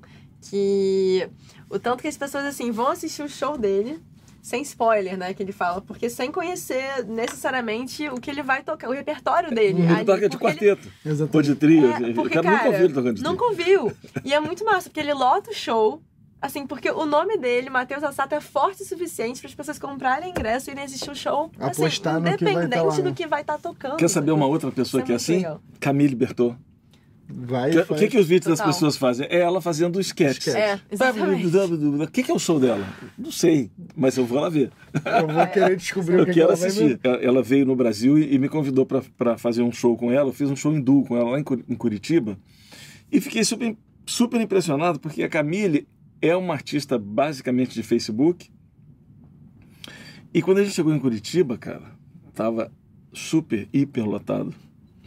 [0.49, 1.27] que
[1.69, 3.99] o tanto que as pessoas assim vão assistir o show dele
[4.41, 8.89] sem spoiler, né, que ele fala, porque sem conhecer necessariamente o que ele vai tocar,
[8.89, 9.81] o repertório dele.
[9.81, 11.35] Ele ali, toca de ele- quarteto, Exatamente.
[11.35, 11.91] ou de trio.
[11.91, 13.31] É, o porque, cara, cara, nunca ouviu ele tocando de trio.
[13.31, 13.91] Nunca ouviu.
[14.23, 16.01] E é muito massa, porque ele lota o show.
[16.39, 20.29] Assim, porque o nome dele, Matheus Assato, é forte o suficiente para as pessoas comprarem
[20.29, 21.51] ingresso e irem assistir o show.
[21.59, 23.01] Assim, Apostar no que vai tá independente lá, né?
[23.01, 23.97] do que vai estar tocando.
[23.97, 25.35] Quer saber uma outra pessoa Isso que é é assim?
[25.37, 25.61] legal.
[25.79, 26.55] Camille Bertot.
[27.29, 28.73] Vai Que- o que, que os vídeos das Total.
[28.73, 29.27] pessoas fazem?
[29.29, 30.47] É ela fazendo sketch.
[30.47, 31.45] É, exatamente.
[31.45, 32.87] O que, que é o show dela?
[33.17, 34.71] Não sei, mas eu vou lá ver.
[34.93, 36.75] Eu vou querer descobrir o Eu que, que quero ela vai ver.
[36.85, 36.99] assistir.
[37.03, 40.29] Ela, ela veio no Brasil e, e me convidou para fazer um show com ela.
[40.29, 42.37] Eu fiz um show em duo com ela lá em, em Curitiba.
[43.11, 45.85] E fiquei super, super impressionado porque a Camille
[46.21, 48.49] é uma artista basicamente de Facebook.
[50.33, 51.91] E quando a gente chegou em Curitiba, cara,
[52.33, 52.71] tava
[53.11, 54.53] super, hiper lotado.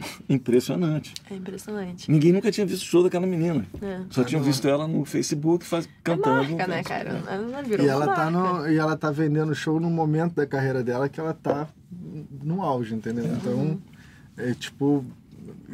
[0.29, 1.13] Impressionante.
[1.29, 2.09] É impressionante.
[2.11, 3.65] Ninguém nunca tinha visto o show daquela menina.
[3.81, 4.01] É.
[4.09, 6.49] Só tinham visto ela no Facebook faz, É cantando.
[6.55, 7.23] marca, né, cara?
[7.29, 8.59] Ela virou E ela, tá marca.
[8.63, 11.67] no, e ela tá vendendo show no momento da carreira dela que ela tá
[12.43, 13.25] no auge, entendeu?
[13.25, 13.79] Então,
[14.37, 15.05] é tipo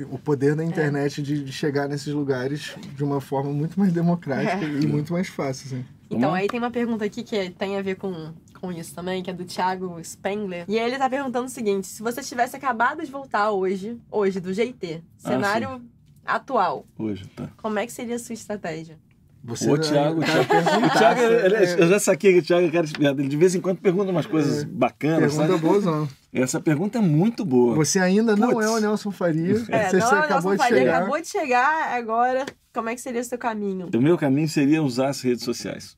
[0.10, 4.64] o poder da internet de, de chegar nesses lugares de uma forma muito mais democrática
[4.66, 4.80] É.
[4.82, 5.86] e muito mais fácil, assim.
[6.10, 9.22] Então, Vamos aí tem uma pergunta aqui que tem a ver com, com isso também,
[9.24, 10.66] que é do Thiago Spengler.
[10.68, 14.54] E ele tá perguntando o seguinte: se você tivesse acabado de voltar hoje, hoje, do
[14.54, 15.82] GT, Ah, cenário
[16.26, 17.50] atual, Hoje, tá.
[17.58, 18.98] como é que seria a sua estratégia?
[19.44, 22.44] Você Ô, Thiago, o cara, Thiago, o Thiago, ele- é, eu já saquei que o
[22.44, 23.22] Thiago é cara espiado.
[23.22, 25.60] Ele de vez em quando pergunta umas coisas bacanas, pergunta sabe?
[25.62, 26.10] boa, não.
[26.34, 27.74] Essa pergunta é muito boa.
[27.76, 28.66] Você ainda não Putz.
[28.66, 29.54] é o Nelson Faria.
[29.70, 30.98] É, você não, só o acabou Nelson de Faria chegar.
[30.98, 33.90] acabou de chegar, agora, como é que seria o seu caminho?
[33.96, 35.96] O meu caminho seria usar as redes sociais.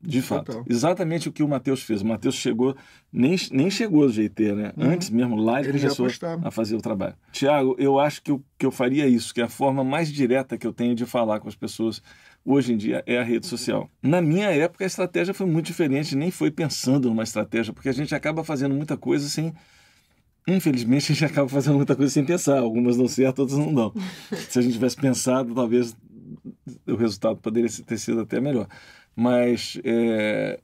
[0.00, 0.46] De fato.
[0.46, 0.64] Total.
[0.68, 2.02] Exatamente o que o Matheus fez.
[2.02, 2.76] O Matheus chegou,
[3.12, 4.72] nem, nem chegou do GT, né?
[4.78, 5.74] Antes mesmo, lá ele, Uhum.
[5.76, 6.08] Ele começou
[6.44, 7.14] a fazer o trabalho.
[7.32, 10.56] Tiago, eu acho que eu, que eu faria isso, que é a forma mais direta
[10.56, 12.00] que eu tenho de falar com as pessoas
[12.44, 13.90] hoje em dia é a rede social.
[14.02, 17.92] Na minha época, a estratégia foi muito diferente, nem foi pensando numa estratégia, porque a
[17.92, 19.52] gente acaba fazendo muita coisa sem.
[20.46, 22.60] Infelizmente, a gente acaba fazendo muita coisa sem pensar.
[22.60, 23.92] Algumas dão certo, outras não dão.
[24.48, 25.94] Se a gente tivesse pensado, talvez
[26.86, 28.66] o resultado poderia ter sido até melhor.
[29.20, 30.60] Mas é,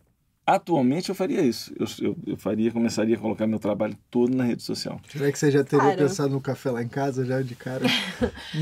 [0.46, 1.74] atualmente eu faria isso.
[1.76, 5.00] Eu, eu, eu faria, começaria a colocar meu trabalho todo na rede social.
[5.10, 5.96] Será que você já teria Cara.
[5.96, 7.84] pensado no café lá em casa, já de cara?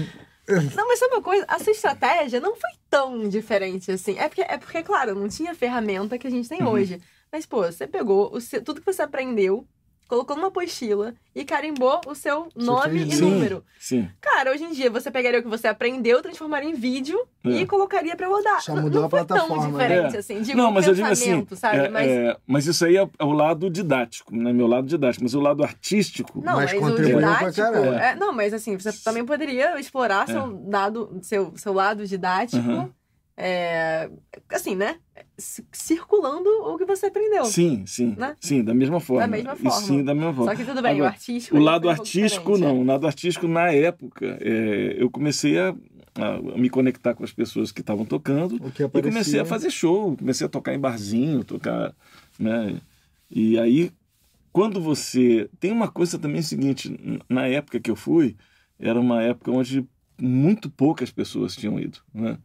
[0.74, 1.44] Não, mas sabe uma coisa?
[1.46, 4.18] A sua estratégia não foi tão diferente assim.
[4.18, 6.70] É porque, é porque claro, não tinha a ferramenta que a gente tem Uhum.
[6.70, 6.98] hoje.
[7.30, 9.66] Mas, pô, você pegou o seu- tudo que você aprendeu,
[10.08, 13.24] colocou numa apostila e carimbou o seu nome e isso.
[13.24, 13.64] número.
[13.78, 14.08] Sim.
[14.20, 17.50] Cara, hoje em dia você pegaria o que você aprendeu, transformaria em vídeo É.
[17.50, 18.60] e colocaria pra rodar.
[18.60, 19.70] Só Não- mudou não a foi plataforma, tão né?
[19.72, 20.18] diferente É.
[20.18, 20.42] assim.
[20.42, 21.78] Digo, não, mas eu digo assim, sabe?
[21.78, 24.52] é, mas, é, mas isso aí é, é o lado didático, né?
[24.52, 25.22] Meu lado didático.
[25.24, 27.76] Mas o lado artístico, Não, Mas mas, o contribuiu pra didático.
[27.94, 30.32] é, não, mas assim, você também poderia explorar É.
[30.32, 32.62] seu, dado, seu, seu lado didático.
[32.62, 32.90] Aham.
[33.36, 34.10] É,
[34.50, 34.98] assim, né?
[35.72, 37.44] Circulando o que você aprendeu.
[37.44, 38.36] sim, sim, Né?
[38.40, 39.26] sim, da mesma forma.
[39.26, 39.70] mesma E forma.
[39.80, 40.50] sim, da mesma forma.
[40.52, 41.56] Só que tudo bem, Agora, o artístico.
[41.56, 42.68] O ele lado um artístico, não.
[42.68, 42.72] é.
[42.72, 45.70] O lado artístico, na época, é, eu comecei a,
[46.16, 49.70] a me conectar com as pessoas que estavam tocando O que e comecei a fazer
[49.70, 51.94] show, comecei a tocar em barzinho, tocar,
[52.38, 52.80] né?
[53.30, 53.90] E aí,
[54.52, 55.48] quando você...
[55.58, 56.94] Tem uma coisa também seguinte,
[57.28, 58.36] na época que eu fui,
[58.78, 59.86] era uma época onde
[60.20, 62.36] muito poucas pessoas tinham ido, né?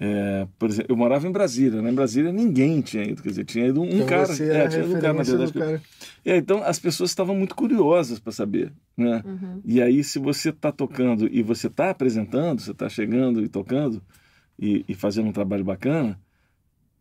[0.00, 1.90] É, por exemplo, eu morava em Brasília, né?
[1.90, 4.84] Em Brasília ninguém tinha ido, quer dizer, tinha ido um Então cara, você é, tinha
[4.84, 5.82] ido um cara, na verdade, que- cara.
[6.24, 9.20] é, então as pessoas estavam muito curiosas para saber, né?
[9.26, 9.60] Uhum.
[9.64, 14.00] E aí se você está tocando e você está apresentando, você está chegando e tocando
[14.56, 16.16] e, e fazendo um trabalho bacana,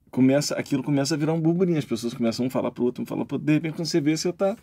[0.10, 1.78] começa aquilo começa a virar um burburinho.
[1.78, 3.46] As pessoas começam um a falar para o outro, um falar para outro.
[3.46, 4.58] De repente quando você vê, você está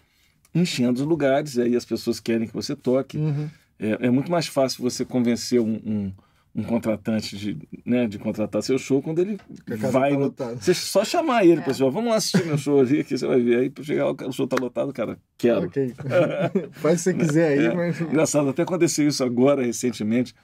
[0.52, 3.16] enchendo os lugares, aí as pessoas querem que você toque.
[3.16, 3.48] Uhum.
[3.78, 6.12] É, é muito mais fácil você convencer um, um,
[6.54, 9.38] um contratante de, né, de contratar seu show quando ele
[9.90, 11.64] vai tá no, você só chamar ele, É.
[11.64, 13.58] pessoal, vamos lá assistir meu show ali, que você vai ver.
[13.58, 15.66] Aí para chegar lá, o show tá lotado, cara, quero.
[15.66, 15.92] Ok.
[16.74, 17.74] Faz se você quiser aí, É.
[17.74, 18.00] mas.
[18.00, 20.34] Engraçado, até aconteceu isso agora recentemente,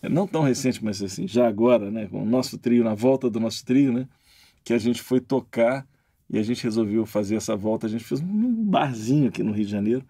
[0.00, 3.28] É, não tão recente, mas assim, já agora, né, com o nosso trio, na volta
[3.28, 4.06] do nosso trio, né,
[4.64, 5.84] que a gente foi tocar
[6.30, 9.64] e a gente resolveu fazer essa volta, a gente fez um barzinho aqui no Rio
[9.64, 10.04] de Janeiro.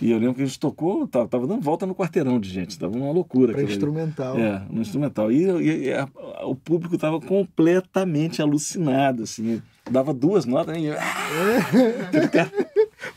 [0.00, 2.78] E eu lembro que a gente tocou, tava, tava dando volta no quarteirão de gente,
[2.78, 3.52] tava uma loucura.
[3.52, 3.76] Pra aquilo ali.
[3.76, 4.38] instrumental.
[4.38, 5.32] É, no instrumental.
[5.32, 6.08] E, e- e a-
[6.44, 9.60] o público estava completamente alucinado, assim.
[9.90, 10.90] Dava duas notas, né?
[10.90, 10.90] e-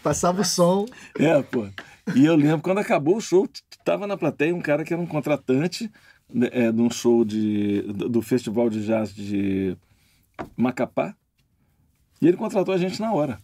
[0.02, 0.86] Passava o som.
[1.20, 1.68] É, pô.
[2.16, 3.48] E eu lembro, quando acabou o show,
[3.86, 5.90] tava na plateia um cara que era um contratante
[6.34, 9.78] né, é, de um show de, do Festival de Jazz de
[10.58, 11.16] Macapá.
[12.22, 13.40] E ele contratou a gente na hora.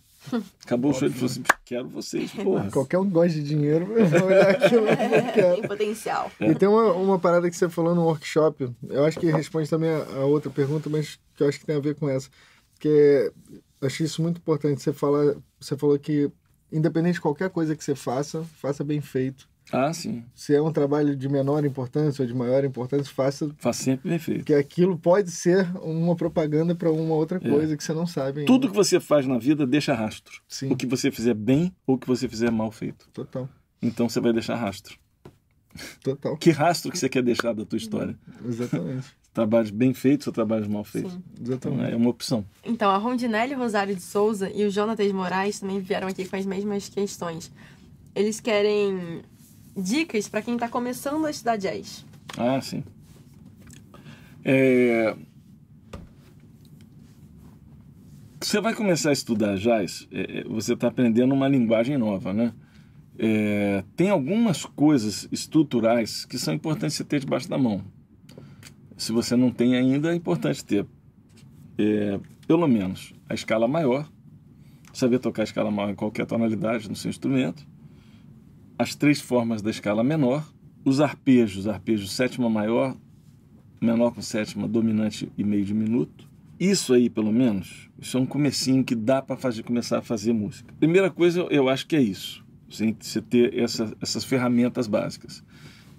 [0.66, 2.70] Acabou o show, ele falou assim, quero vocês, porra.
[2.70, 5.56] Qualquer um gosta de dinheiro, vai olhar aquilo e não quero.
[5.56, 6.32] Tem potencial.
[6.40, 9.90] E tem uma, uma parada que você falou no workshop, eu acho que responde também
[9.90, 12.30] a, a outra pergunta, mas que eu acho que tem a ver com essa.
[12.80, 13.32] Que é,
[13.82, 14.82] eu achei isso muito importante.
[14.82, 16.30] Você, fala, você falou que,
[16.72, 19.48] independente de qualquer coisa que você faça, faça bem feito.
[19.72, 20.24] Ah, sim.
[20.34, 24.18] Se é um trabalho de menor importância ou de maior importância, faça, Faz sempre bem
[24.20, 24.40] feito.
[24.40, 28.52] porque aquilo pode ser uma propaganda para uma outra coisa que você não sabe ainda.
[28.52, 30.42] Tudo que você faz na vida deixa rastro.
[30.48, 33.08] Sim, O que você fizer bem ou o que você fizer mal feito.
[33.14, 33.48] total.
[33.82, 34.98] Então você vai deixar rastro.
[36.04, 36.36] Total.
[36.38, 38.18] Que rastro que você quer deixar da tua história?
[38.46, 39.08] Exatamente.
[39.32, 41.14] Trabalhos bem feitos ou trabalhos mal feitos?
[41.14, 41.24] Sim.
[41.40, 41.94] Então, Exatamente.
[41.94, 42.44] é uma opção.
[42.66, 46.46] Então, a Rondinelli Rosário de Souza e o Jonatas Moraes também vieram aqui com as
[46.46, 47.52] mesmas questões.
[48.16, 49.22] Eles querem
[49.80, 52.06] dicas para quem tá começando a estudar jazz.
[52.38, 52.84] Ah, sim.
[54.44, 55.16] É...
[58.42, 62.54] Você vai começar a estudar jazz, é, é, você está aprendendo uma linguagem nova, né?
[63.20, 67.84] é, tem algumas coisas estruturais que são importantes você ter debaixo da mão.
[68.96, 70.86] Se você não tem ainda, é importante ter,
[71.78, 74.10] é, pelo menos, a escala maior,
[74.94, 77.68] saber tocar a escala maior em qualquer tonalidade no seu instrumento,
[78.80, 80.50] as três formas da escala menor,
[80.86, 82.96] os arpejos, arpejo sétima maior,
[83.82, 86.30] menor com sétima, dominante e meio diminuto.
[86.58, 90.32] Isso aí, pelo menos, isso é um comecinho que dá para fazer começar a fazer
[90.32, 90.74] música.
[90.80, 92.46] Primeira coisa, eu acho que é isso.
[92.70, 95.44] Você ter essa, essas ferramentas básicas.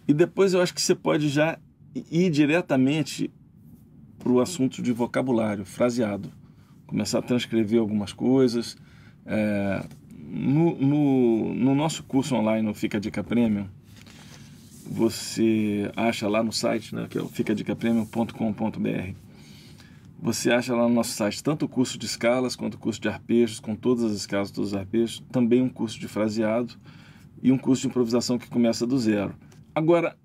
[0.08, 1.58] E depois eu acho que você pode já
[1.94, 3.30] ir diretamente
[4.18, 6.30] para o assunto de vocabulário, fraseado.
[6.86, 8.76] Começar a transcrever algumas coisas.
[9.26, 9.84] É,
[10.30, 13.66] no, no, no, nosso curso online, no Fica Dica Premium,
[14.86, 19.14] você acha lá no site, né, que é o ficadicapremium.com.br.
[20.22, 23.08] Você acha lá no nosso site tanto o curso de escalas quanto o curso de
[23.08, 26.74] arpejos, com todas as escalas, todos os arpejos, também um curso de fraseado
[27.42, 29.34] e um curso de improvisação que começa do zero.
[29.74, 30.16] Agora,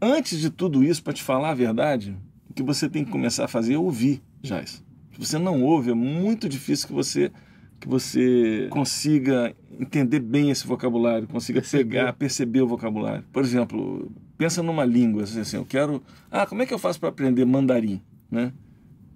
[0.00, 2.16] antes de tudo isso, para te falar a verdade,
[2.48, 4.82] o que você tem que começar a fazer é ouvir, Jais.
[5.12, 7.32] Se você não ouve, é muito difícil que você
[7.84, 11.84] que você consiga entender bem esse vocabulário, consiga perceber.
[11.84, 13.22] pegar, perceber o vocabulário.
[13.30, 17.10] Por exemplo, pensa numa língua, assim, eu quero, ah, como é que eu faço para
[17.10, 18.52] aprender mandarim, né?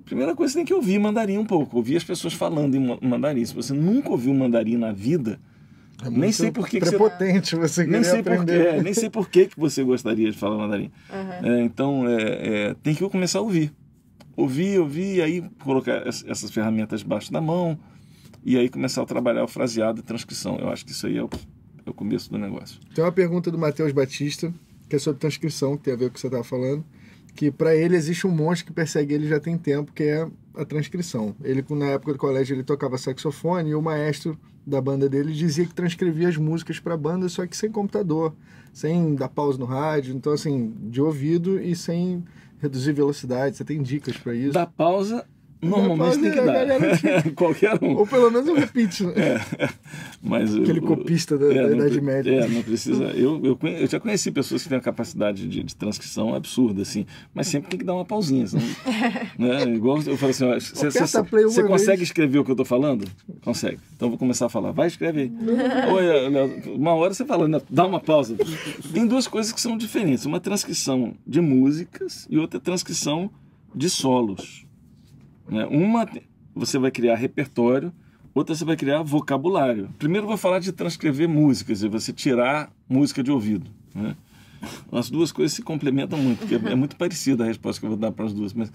[0.04, 3.44] Primeira coisa, você tem que ouvir mandarim um pouco, ouvir as pessoas falando em mandarim.
[3.44, 5.40] Se você nunca ouviu mandarim na vida,
[6.02, 8.64] é nem sei por que, prepotente que você, você nem sei aprender.
[8.64, 10.90] Por é, nem sei por que, que você gostaria de falar mandarim.
[11.10, 11.52] Uhum.
[11.52, 13.72] É, então, é, é, tem que começar a ouvir.
[14.36, 17.78] Ouvir, ouvir, e aí colocar essas ferramentas debaixo da mão,
[18.48, 20.56] e aí começar a trabalhar o fraseado e transcrição.
[20.56, 21.28] Eu acho que isso aí é o,
[21.84, 22.80] é o começo do negócio.
[22.94, 24.50] Tem uma pergunta do Matheus Batista,
[24.88, 26.82] que é sobre transcrição, que tem a ver com o que você estava falando,
[27.34, 30.64] que para ele existe um monstro que persegue ele já tem tempo, que é a
[30.64, 31.36] transcrição.
[31.44, 35.66] Ele, na época do colégio, ele tocava saxofone e o maestro da banda dele dizia
[35.66, 38.34] que transcrevia as músicas para a banda, só que sem computador,
[38.72, 42.24] sem dar pausa no rádio, então assim, de ouvido e sem
[42.58, 43.58] reduzir velocidade.
[43.58, 44.52] Você tem dicas para isso?
[44.52, 45.26] Dá pausa
[45.60, 47.32] Normalmente tem que dar.
[47.34, 47.96] Qualquer um.
[47.96, 49.02] Ou pelo menos um repeat.
[49.02, 49.12] Né?
[49.58, 49.68] É.
[50.22, 52.30] Mas Aquele o, copista da, é, da Idade Média.
[52.30, 53.04] É, não precisa.
[53.06, 57.06] Eu, eu, eu, já conheci pessoas que têm uma capacidade de, de, transcrição absurda, assim,
[57.34, 58.46] mas sempre tem que dar uma pausinha.
[58.46, 58.64] Senão,
[59.36, 59.64] né?
[59.64, 60.46] Igual eu falei assim:
[61.42, 63.04] você consegue escrever o que eu estou falando?
[63.42, 63.78] Consegue.
[63.96, 64.70] Então vou começar a falar.
[64.70, 65.32] Vai, escreve aí.
[65.90, 68.36] Ou, uma hora você fala, dá uma pausa.
[68.92, 73.28] Tem duas coisas que são diferentes: uma transcrição de músicas e outra transcrição
[73.74, 74.67] de solos.
[75.48, 75.66] Né?
[75.66, 76.06] Uma
[76.54, 77.92] você vai criar repertório,
[78.34, 79.88] outra você vai criar vocabulário.
[79.98, 83.70] Primeiro vou falar de transcrever músicas, e você tirar música de ouvido.
[83.94, 84.16] Né?
[84.90, 87.98] As duas coisas se complementam muito, porque é muito parecida a resposta que eu vou
[87.98, 88.52] dar para as duas.
[88.52, 88.72] Mas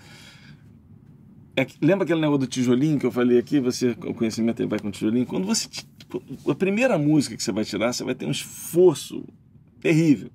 [1.55, 3.59] é, lembra aquele negócio do tijolinho que eu falei aqui?
[3.59, 5.25] Você, o conhecimento vai com o tijolinho.
[5.25, 5.67] Quando você.
[6.47, 9.23] A primeira música que você vai tirar, você vai ter um esforço
[9.81, 10.29] terrível.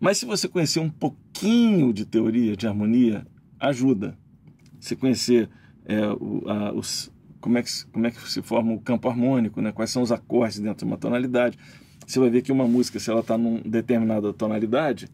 [0.00, 3.26] Mas se você conhecer um pouquinho de teoria, de harmonia,
[3.58, 4.16] ajuda
[4.80, 5.48] você conhecer
[5.86, 7.10] é, o, a, os,
[7.40, 9.72] como, é que, como é que se forma o campo harmônico, né?
[9.72, 11.58] quais são os acordes dentro de uma tonalidade.
[12.06, 15.10] Você vai ver que uma música, se ela está numa determinada tonalidade,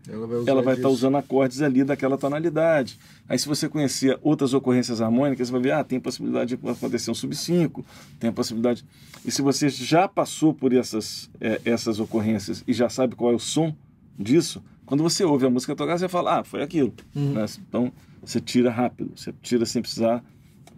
[0.46, 3.00] ela vai estar tá usando acordes ali daquela tonalidade.
[3.28, 7.10] Aí, se você conhecer outras ocorrências harmônicas, você vai ver, ah, tem possibilidade de acontecer
[7.10, 7.84] um sub-5,
[8.20, 8.84] tem a possibilidade.
[9.24, 13.34] E se você já passou por essas, é, essas ocorrências e já sabe qual é
[13.34, 13.74] o som
[14.16, 16.94] disso, quando você ouve a música tocar, você fala, ah, foi aquilo.
[17.12, 17.32] Uhum.
[17.32, 17.44] Né?
[17.68, 17.92] Então,
[18.30, 20.24] você tira rápido, você tira sem precisar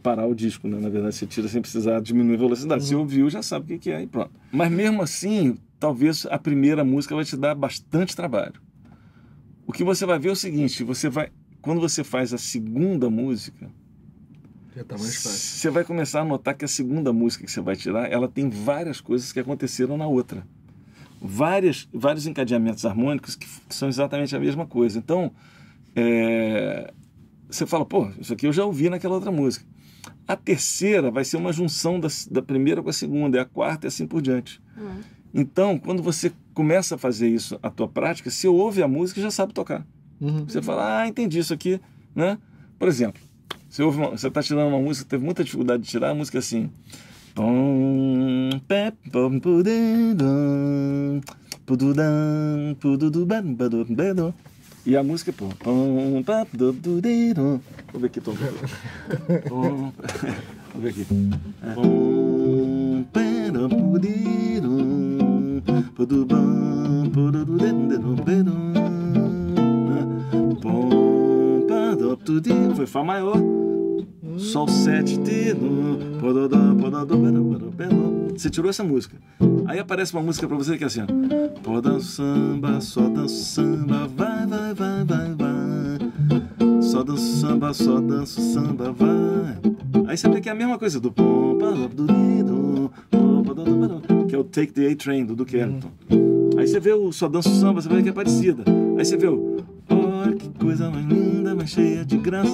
[0.02, 0.78] parar o disco, né?
[0.78, 2.82] Na verdade, você tira sem precisar diminuir a velocidade.
[2.82, 2.88] Uhum.
[2.88, 4.30] Se ouviu, já sabe o que é e pronto.
[4.52, 8.54] Mas mesmo assim, talvez a primeira música vai te dar bastante trabalho.
[9.66, 11.30] O que você vai ver é o seguinte, você vai
[11.66, 13.68] quando você faz a segunda música,
[14.76, 15.30] já tá mais fácil.
[15.30, 18.48] Você vai começar a notar que a segunda música que você vai tirar, ela tem
[18.48, 20.46] várias coisas que aconteceram na outra.
[21.20, 24.96] Várias, vários encadeamentos harmônicos que, que são exatamente a mesma coisa.
[24.96, 25.32] Então,
[25.96, 26.92] é,
[27.48, 29.64] você fala, pô, isso aqui eu já ouvi naquela outra música.
[30.26, 33.86] A terceira vai ser uma junção da, da primeira com a segunda, e a quarta
[33.86, 34.60] e assim por diante.
[34.76, 35.00] Uhum.
[35.32, 39.22] Então, quando você começa a fazer isso, a tua prática, você ouve a música e
[39.22, 39.86] já sabe tocar.
[40.20, 40.46] Uhum.
[40.46, 41.80] Você fala, ah, entendi isso aqui,
[42.14, 42.38] né?
[42.78, 43.22] Por exemplo,
[43.68, 46.70] você você está tirando uma música, teve muita dificuldade de tirar a música assim.
[54.86, 55.48] E a música, pô.
[57.92, 58.34] Vou ver aqui, Tom.
[59.50, 59.92] Vamos
[60.76, 61.04] ver aqui.
[72.76, 73.36] Foi Fá maior.
[74.36, 75.20] Sol 7
[78.36, 79.16] Você tirou essa música.
[79.66, 81.00] Aí aparece uma música pra você que é assim.
[81.62, 86.82] Pô, danço samba, só danço samba, vai, vai, vai, vai, vai.
[86.82, 89.58] Só danço samba, só danço samba, vai.
[90.06, 91.12] Aí você vê que é a mesma coisa do
[94.28, 95.90] que é o Take the A-Train do Duke Ellington.
[96.58, 98.64] Aí você vê o Só Danço Samba, você vê que é parecida.
[98.98, 99.58] Aí você vê o
[100.66, 102.50] coisa mais linda, mais cheia de graça.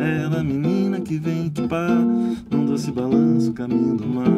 [0.00, 1.86] Ela, menina que vem que pá,
[2.50, 4.28] num doce balanço, caminho do mar.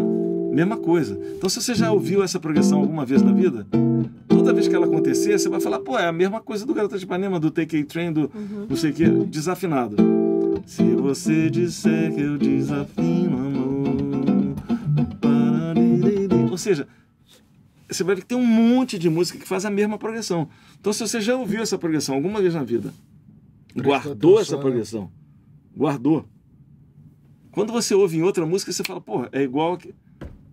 [0.53, 1.19] Mesma coisa.
[1.35, 3.67] Então, se você já ouviu essa progressão alguma vez na vida,
[4.29, 6.99] toda vez que ela acontecer, você vai falar, pô, é a mesma coisa do Garota
[6.99, 8.67] de Ipanema, do Take A Train, do Uhum.
[8.69, 9.97] não sei o que, desafinado.
[10.67, 13.97] Se você disser que eu desafino, amor.
[16.51, 16.87] Ou seja,
[17.89, 20.49] você vai ver que tem um monte de música que faz a mesma progressão.
[20.81, 22.93] Então, se você já ouviu essa progressão alguma vez na vida,
[23.75, 24.63] Prestou guardou atenção, essa né?
[24.63, 25.11] progressão,
[25.77, 26.25] guardou.
[27.53, 29.95] Quando você ouve em outra música, você fala, pô, é igual, que-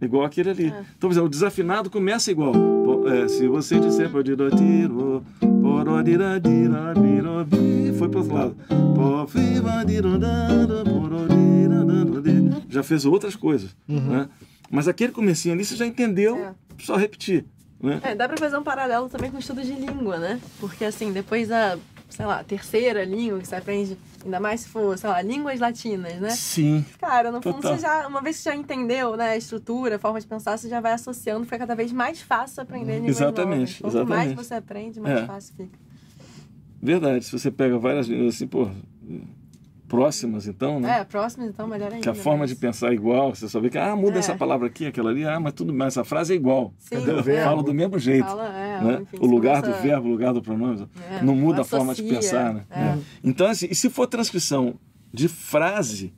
[0.01, 0.65] igual aquele ali.
[0.65, 0.67] É.
[0.97, 2.53] Então, por exemplo, o desafinado começa igual.
[3.07, 5.23] É, se você disser pode dar tiro,
[7.97, 8.55] foi para outro lado.
[12.69, 14.27] Já fez outras coisas, né?
[14.73, 16.53] Mas aquele comecinho ali você já entendeu, É.
[16.79, 17.45] só repetir,
[17.79, 17.99] né?
[18.03, 20.41] É, dá pra fazer um paralelo também com o estudo de língua, né?
[20.59, 21.77] Porque assim, depois da,
[22.09, 26.15] sei lá, terceira língua que você aprende, ainda mais se for, sei lá, línguas latinas,
[26.19, 26.31] né?
[26.31, 26.83] Sim.
[26.99, 27.75] Cara, no fundo Total.
[27.75, 30.57] você já, uma vez que você já entendeu, né, a estrutura, a forma de pensar,
[30.57, 33.93] você já vai associando, fica cada vez mais fácil aprender línguas Exatamente, novas.
[33.95, 34.36] Quanto mais exatamente.
[34.36, 35.25] você aprende, mais É.
[35.27, 35.77] fácil fica.
[36.81, 38.67] Verdade, se você pega várias línguas assim, pô,
[39.93, 40.99] próximas então, né?
[40.99, 42.01] É, próximo então, melhor ainda.
[42.01, 44.19] Que a forma mas- de pensar é igual, você só vê que, ah, muda É.
[44.19, 46.73] essa palavra aqui, aquela ali, ah, mas tudo mais, essa frase é igual.
[46.79, 46.95] Sim,
[47.29, 47.43] é.
[47.43, 48.25] Fala do mesmo jeito.
[48.25, 48.99] Fala, é, né?
[49.03, 51.93] enfim, o lugar começa- do verbo, o lugar do pronome, É, não muda a forma
[51.93, 52.65] de associa, pensar, né?
[52.71, 52.79] é.
[52.82, 52.97] É.
[53.23, 54.75] Então, assim, e se for transcrição
[55.13, 56.12] de frase,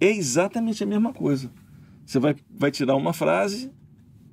[0.00, 1.50] é exatamente a mesma coisa.
[2.06, 3.70] Você vai, vai tirar uma frase,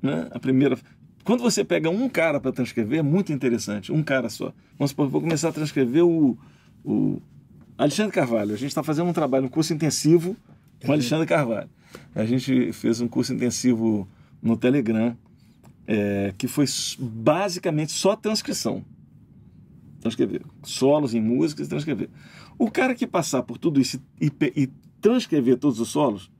[0.01, 0.29] né?
[0.31, 0.77] A primeira.
[1.25, 4.53] Quando você pega um cara para transcrever, é muito interessante, um cara só.
[4.79, 6.37] Vamos supor, vou começar a transcrever o,
[6.85, 7.21] o
[7.77, 8.53] Alexandre Carvalho.
[8.53, 10.35] A gente está fazendo um trabalho, um curso intensivo
[10.83, 11.69] com Alexandre Carvalho.
[12.15, 14.07] A gente fez um curso intensivo
[14.41, 15.15] no Telegram,
[15.85, 16.65] é, que foi
[16.99, 18.83] basicamente só transcrição.
[20.01, 20.41] Transcrever.
[20.63, 22.09] Solos em músicas e transcrever.
[22.57, 24.67] O cara que passar por tudo isso e, e
[24.99, 26.31] transcrever todos os solos,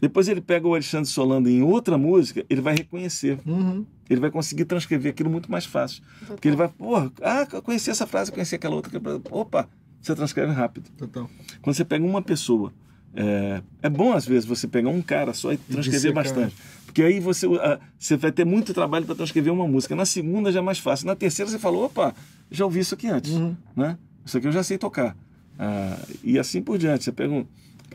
[0.00, 3.38] depois ele pega o Alexandre Solando em outra música, ele vai reconhecer.
[3.46, 3.86] Uhum.
[4.10, 6.02] Ele vai conseguir transcrever aquilo muito mais fácil.
[6.26, 9.00] Porque ele vai, porra, ah, eu conheci essa frase, conheci aquela outra.
[9.30, 9.68] Opa,
[10.02, 10.90] você transcreve rápido.
[10.98, 11.30] Total.
[11.62, 12.72] Quando você pega uma pessoa,
[13.14, 16.14] é, é bom às vezes você pegar um cara só e transcrever dissecar.
[16.24, 16.56] bastante.
[16.84, 19.94] Porque aí você, ah, você vai ter muito trabalho para transcrever uma música.
[19.96, 21.06] Na segunda já é mais fácil.
[21.06, 22.14] Na terceira você fala, opa,
[22.50, 23.32] já ouvi isso aqui antes.
[23.32, 23.56] Uhum.
[23.76, 23.96] Né?
[24.24, 25.16] Isso aqui eu já sei tocar.
[25.58, 27.04] Ah, e assim por diante.
[27.04, 27.46] Você pega um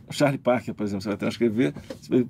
[0.10, 2.26] Charlie Parker, por exemplo, você vai transcrever, você vai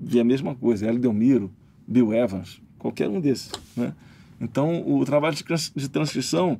[0.00, 0.86] ver a mesma coisa.
[0.86, 1.50] Hélio Delmiro,
[1.86, 3.50] Bill Evans, qualquer um desses.
[3.76, 3.92] Né?
[4.40, 6.58] Então, o trabalho de trans- de transcrição,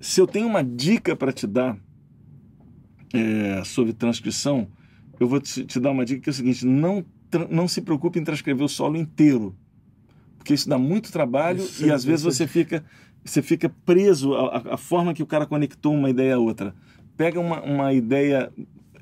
[0.00, 1.78] se eu tenho uma dica para te dar
[3.12, 4.68] é, sobre transcrição,
[5.18, 7.04] eu vou te, te dar uma dica que é o seguinte: não,
[7.50, 9.54] não se preocupe em transcrever o solo inteiro,
[10.38, 12.82] porque isso dá muito trabalho Isso, e às vezes você fica,
[13.22, 16.74] você fica preso à, à- forma que o cara conectou uma ideia a outra.
[17.16, 18.50] Pega uma, uma ideia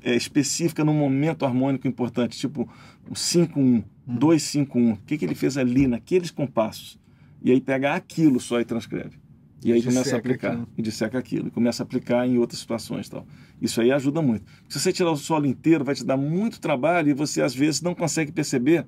[0.03, 2.69] é, específica num momento harmônico importante, tipo
[3.09, 4.93] um 5-1, 2-5-1.
[4.93, 6.99] O que, que ele fez ali, naqueles compassos?
[7.41, 9.17] E aí pega aquilo só e transcreve.
[9.63, 10.51] E aí começa a aplicar.
[10.51, 10.67] aquilo.
[10.77, 11.47] E disseca aquilo.
[11.47, 13.25] E começa a aplicar em outras situações tal.
[13.61, 14.45] Isso aí ajuda muito.
[14.67, 17.81] Se você tirar o solo inteiro, vai te dar muito trabalho e você às vezes
[17.81, 18.85] não consegue perceber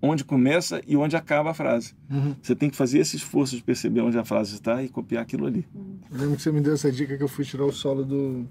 [0.00, 1.94] onde começa e onde acaba a frase.
[2.10, 2.34] Uhum.
[2.40, 5.46] Você tem que fazer esse esforço de perceber onde a frase está e copiar aquilo
[5.46, 5.66] ali.
[6.10, 8.46] Eu lembro que você me deu essa dica que eu fui tirar o solo do.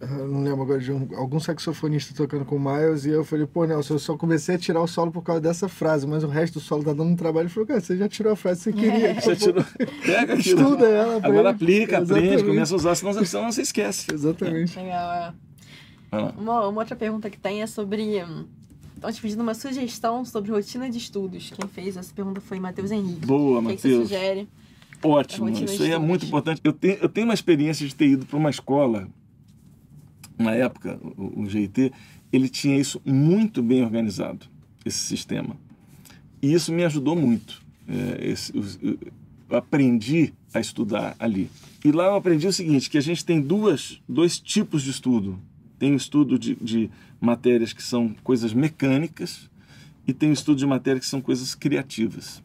[0.00, 3.46] Eu não lembro agora de um, algum saxofonista tocando com o Miles e eu falei,
[3.46, 6.28] pô, Nelson, eu só comecei a tirar o solo por causa dessa frase, mas o
[6.28, 7.46] resto do solo tá dando um trabalho.
[7.46, 9.14] Ele falou, cara, você já tirou a frase que você queria.
[9.20, 9.64] Você tirou,
[10.06, 10.60] pega aquilo.
[10.60, 11.64] Estuda ela, Agora aprende.
[11.64, 12.44] aplica, aprende, Exatamente.
[12.44, 14.06] começa a usar, senão, senão você esquece.
[14.14, 14.78] Exatamente.
[14.78, 15.32] Legal, é.
[16.12, 16.34] Vai lá.
[16.38, 18.22] Uma, uma outra pergunta que tem é sobre.
[18.94, 21.50] Estão te pedindo uma sugestão sobre rotina de estudos.
[21.50, 23.26] Quem fez essa pergunta foi Matheus Henrique.
[23.26, 24.08] Boa, O que, que você Matheus.
[24.08, 24.48] sugere?
[25.02, 26.60] Ótimo, isso aí é muito importante.
[26.64, 29.06] Eu tenho, eu tenho uma experiência de ter ido para uma escola,
[30.38, 31.92] na época, o, GIT,
[32.32, 34.46] ele tinha isso muito bem organizado,
[34.84, 35.56] esse sistema.
[36.40, 37.60] E isso me ajudou muito.
[37.88, 38.98] É, esse- eu
[39.56, 41.50] aprendi a estudar ali.
[41.84, 45.38] E lá eu aprendi o seguinte, que a gente tem duas, dois tipos de estudo.
[45.78, 49.48] Tem o estudo de, de matérias que são coisas mecânicas
[50.06, 52.42] e tem o estudo de matérias que são coisas criativas.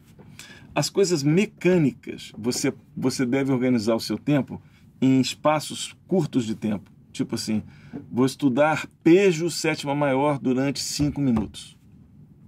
[0.74, 4.60] As coisas mecânicas, você, você deve organizar o seu tempo
[5.00, 6.90] em espaços curtos de tempo.
[7.14, 7.62] Tipo assim,
[8.10, 11.78] vou estudar pejo sétima maior durante cinco minutos.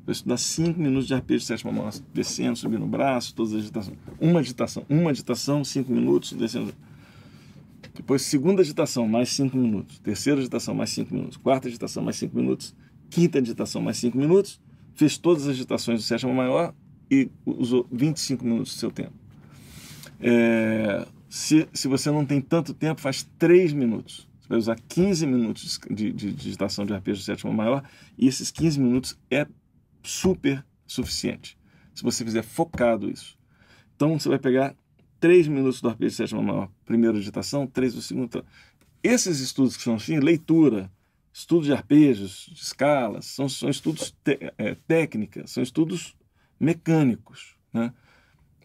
[0.05, 3.99] Para estudar 5 minutos de arpejo sétima mão, descendo, subindo o braço, todas as agitações.
[4.21, 6.73] Uma agitação, uma agitação, 5 minutos, descendo.
[7.93, 9.99] Depois, segunda agitação, mais 5 minutos.
[9.99, 11.37] Terceira agitação, mais 5 minutos.
[11.37, 12.73] Quarta agitação, mais 5 minutos.
[13.11, 14.61] Quinta agitação, mais 5 minutos.
[14.95, 16.73] Fez todas as agitações do sétima maior
[17.11, 19.14] e usou 25 minutos do seu tempo.
[20.21, 24.29] É, se, se você não tem tanto tempo, faz 3 minutos.
[24.47, 27.82] Você vai usar 15 minutos de, de, de digitação de arpejo sétima maior
[28.16, 29.44] e esses 15 minutos é
[30.05, 31.59] super suficiente.
[31.92, 33.36] Se você fizer focado isso.
[33.97, 34.76] Então você vai pegar
[35.18, 38.44] 3 minutos do arpejo sétima maior, primeira digitação, 3 do segundo.
[39.03, 40.92] Esses estudos que são assim, leitura,
[41.32, 44.14] estudo de arpejos, de escalas, são, são estudos
[44.59, 46.16] é, técnicas, são estudos
[46.61, 47.57] mecânicos.
[47.72, 47.92] Né?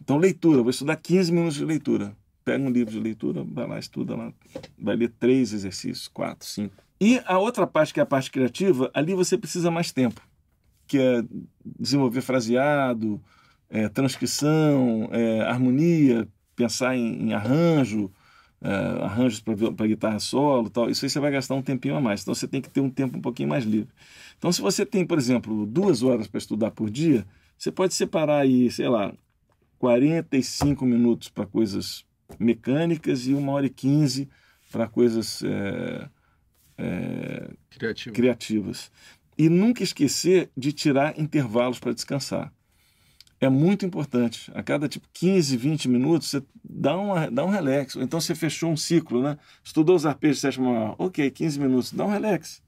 [0.00, 2.16] Então, leitura, vou estudar 15 minutos de leitura.
[2.44, 4.32] Pega um livro de leitura, vai lá, estuda lá,
[4.78, 6.74] vai ler três exercícios, quatro, cinco.
[7.00, 10.20] E a outra parte, que é a parte criativa, ali você precisa mais tempo,
[10.86, 11.22] que é
[11.64, 13.20] desenvolver fraseado,
[13.70, 18.10] é, transcrição, é, harmonia, pensar em, em arranjo,
[18.60, 20.88] é, arranjos para guitarra solo tal.
[20.90, 22.22] Isso aí você vai gastar um tempinho a mais.
[22.22, 23.88] Então você tem que ter um tempo um pouquinho mais livre.
[24.38, 27.24] Então, se você tem, por exemplo, duas horas para estudar por dia,
[27.56, 29.12] você pode separar aí, sei lá,
[29.78, 32.04] 45 minutos para coisas
[32.38, 34.28] mecânicas e uma hora e quinze
[34.70, 36.08] para coisas é,
[36.78, 38.14] é, Criativo.
[38.14, 38.90] criativas.
[39.36, 42.52] E nunca esquecer de tirar intervalos para descansar.
[43.40, 44.52] É muito importante.
[44.54, 47.96] A cada tipo 15, 20 minutos, você dá, uma, dá um relax.
[47.96, 49.36] Ou então você fechou um ciclo, né?
[49.64, 50.94] Estudou os arpejos de sétima maior.
[50.96, 52.62] Ok, 15 minutos, dá um relax.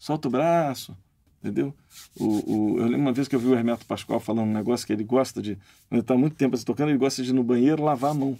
[0.00, 0.96] Solta o braço,
[1.40, 1.72] entendeu?
[2.18, 4.84] O, o, eu lembro uma vez que eu vi o Hermeto Pascoal falando um negócio
[4.84, 5.56] que ele gosta de.
[5.90, 8.36] Ele está muito tempo assim, tocando, ele gosta de ir no banheiro lavar a mão.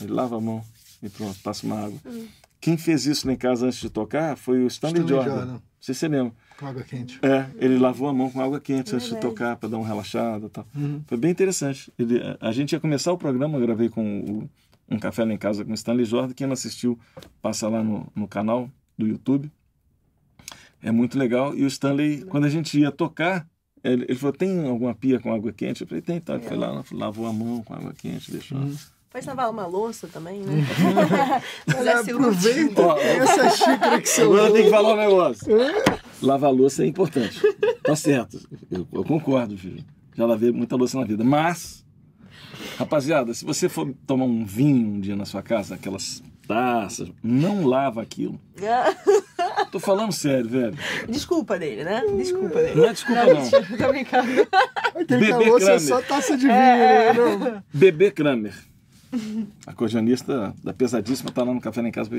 [0.00, 0.62] Ele lava a mão
[1.02, 1.98] e pronto, passa uma água.
[2.06, 2.26] Hum.
[2.60, 5.36] Quem fez isso lá em casa antes de tocar foi o Stanley, Stanley Jordan.
[5.36, 5.52] Jordan.
[5.52, 6.32] Não sei se você lembra.
[6.58, 7.18] Com água quente.
[7.22, 10.46] É, ele lavou a mão com água quente antes de tocar para dar uma relaxada
[10.46, 10.66] e tal.
[10.74, 11.02] Uhum.
[11.06, 11.92] Foi bem interessante.
[11.98, 14.50] Ele, a gente ia começar o programa, eu gravei com o,
[14.88, 16.32] um café lá em casa com o Stanley Jordan.
[16.32, 16.98] Quem não assistiu,
[17.42, 19.52] passa lá no, no canal do YouTube.
[20.80, 21.54] É muito legal.
[21.54, 23.46] E o Stanley, quando a gente ia tocar,
[23.82, 25.82] ele, ele falou: tem alguma pia com água quente?
[25.82, 26.36] Eu falei: tem, então.
[26.36, 28.58] Ele foi lá, lavou a mão com água quente, deixou.
[29.14, 30.66] Pode lavar uma louça também, né?
[32.02, 35.46] Aproveita Ó, essa xícara que você Agora tem que falar um negócio.
[36.20, 37.40] Lavar louça é importante.
[37.84, 38.40] Tá certo.
[38.68, 39.84] Eu, eu concordo, filho.
[40.16, 41.22] Já lavei muita louça na vida.
[41.22, 41.86] Mas,
[42.76, 47.64] rapaziada, se você for tomar um vinho um dia na sua casa, aquelas taças, não
[47.64, 48.40] lava aquilo.
[49.70, 50.76] Tô falando sério, velho.
[51.08, 52.02] Desculpa dele, né?
[52.16, 52.74] Desculpa dele.
[52.74, 53.50] Não é desculpa, Não, não.
[53.78, 54.48] tô brincando.
[54.92, 55.80] Aquele Bebê é Kramer.
[55.80, 57.12] só taça de vinho, né?
[57.12, 57.62] Não.
[57.72, 58.54] Bebê Kramer,
[59.66, 62.10] acordeonista da Pesadíssima, tá lá no café lá em casa.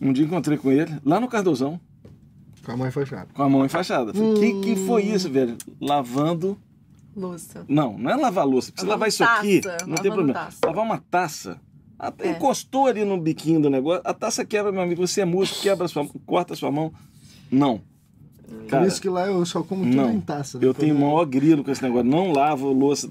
[0.00, 1.78] Um dia encontrei com ele, lá no Cardozão,
[2.64, 3.28] Com a mãe fechada.
[3.34, 4.12] com a mão enfaixada.
[4.14, 5.56] Falei, que, que foi isso, velho?
[5.80, 6.56] Lavando
[7.16, 7.64] Louça.
[7.68, 8.70] Não, não é lavar louça.
[8.70, 10.32] Porque se Lavando lavar isso aqui, taça, não tem problema.
[10.38, 10.58] taça.
[10.64, 11.60] Lavar uma taça.
[11.98, 12.30] a- É.
[12.30, 15.06] Encostou ali no biquinho do negócio, a taça quebra, meu amigo.
[15.06, 16.92] Você é músico, quebra a sua, corta a sua mão.
[17.50, 17.80] Não.
[18.68, 20.12] Cara, Por isso que lá eu só como tudo não.
[20.12, 20.58] em taça.
[20.58, 20.64] né?
[20.64, 22.08] Eu tenho o maior grilo com esse negócio.
[22.08, 23.10] Não lavo louça,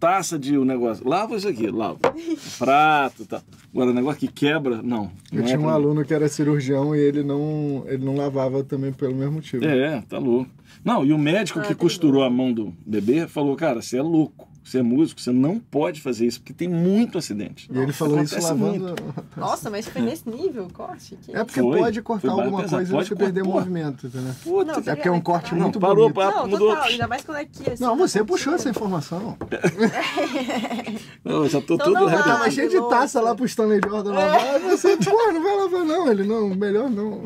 [0.00, 1.06] taça de um negócio.
[1.06, 2.00] Lava isso aqui, lavo.
[2.58, 3.42] Prato, tá.
[3.72, 5.12] Agora, o negócio que quebra, não.
[5.30, 5.68] Eu não tinha é um mim.
[5.68, 9.64] aluno que era cirurgião e ele não, ele não lavava também pelo mesmo motivo.
[9.64, 10.50] É, tá louco.
[10.82, 13.98] Não, e o médico Ah, que tem costurou a mão do bebê falou, cara, você
[13.98, 14.48] é louco.
[14.62, 17.68] Você é músico, você não pode fazer isso, porque tem muito acidente.
[17.72, 18.94] E ele falou isso lavando.
[19.36, 21.16] Nossa, mas foi nesse nível o corte?
[21.16, 21.34] Que...
[21.34, 22.76] É porque Foi, pode cortar alguma pesado.
[22.86, 23.58] coisa e você perder cortar.
[23.58, 24.34] movimento, entendeu?
[24.44, 26.14] Puta, Não, É porque é um corte Não, muito parou, bonito.
[26.14, 26.42] parou.
[26.42, 26.68] Não, mudou.
[26.70, 27.82] total, ainda mais quando é aqui, assim.
[27.82, 28.70] Não, você puxou essa pontinha.
[28.70, 29.36] informação.
[31.24, 32.22] Não, eu já tô Então todo lava.
[32.22, 34.60] Tava cheio de taça lá pro Stanley Jordan lavar.
[34.60, 36.10] E você, pô, não vai lavar não.
[36.10, 37.22] Ele, não, melhor não.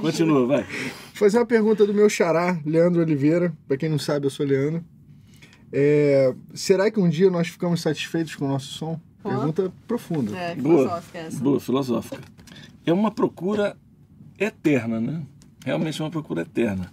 [0.00, 0.62] Continua, vai.
[0.62, 0.70] Vou
[1.14, 3.52] fazer uma pergunta do meu xará, Leandro Oliveira.
[3.66, 4.82] Pra quem não sabe, eu sou Leandro.
[5.72, 9.00] É, será que um dia nós ficamos satisfeitos com o nosso som?
[9.22, 9.28] Ó.
[9.28, 10.36] Pergunta profunda.
[10.36, 11.40] É, Boa, filosófica essa.
[11.42, 12.20] boa, filosófica.
[12.86, 13.76] É uma procura
[14.38, 15.22] eterna, né?
[15.64, 16.90] Realmente é uma procura eterna.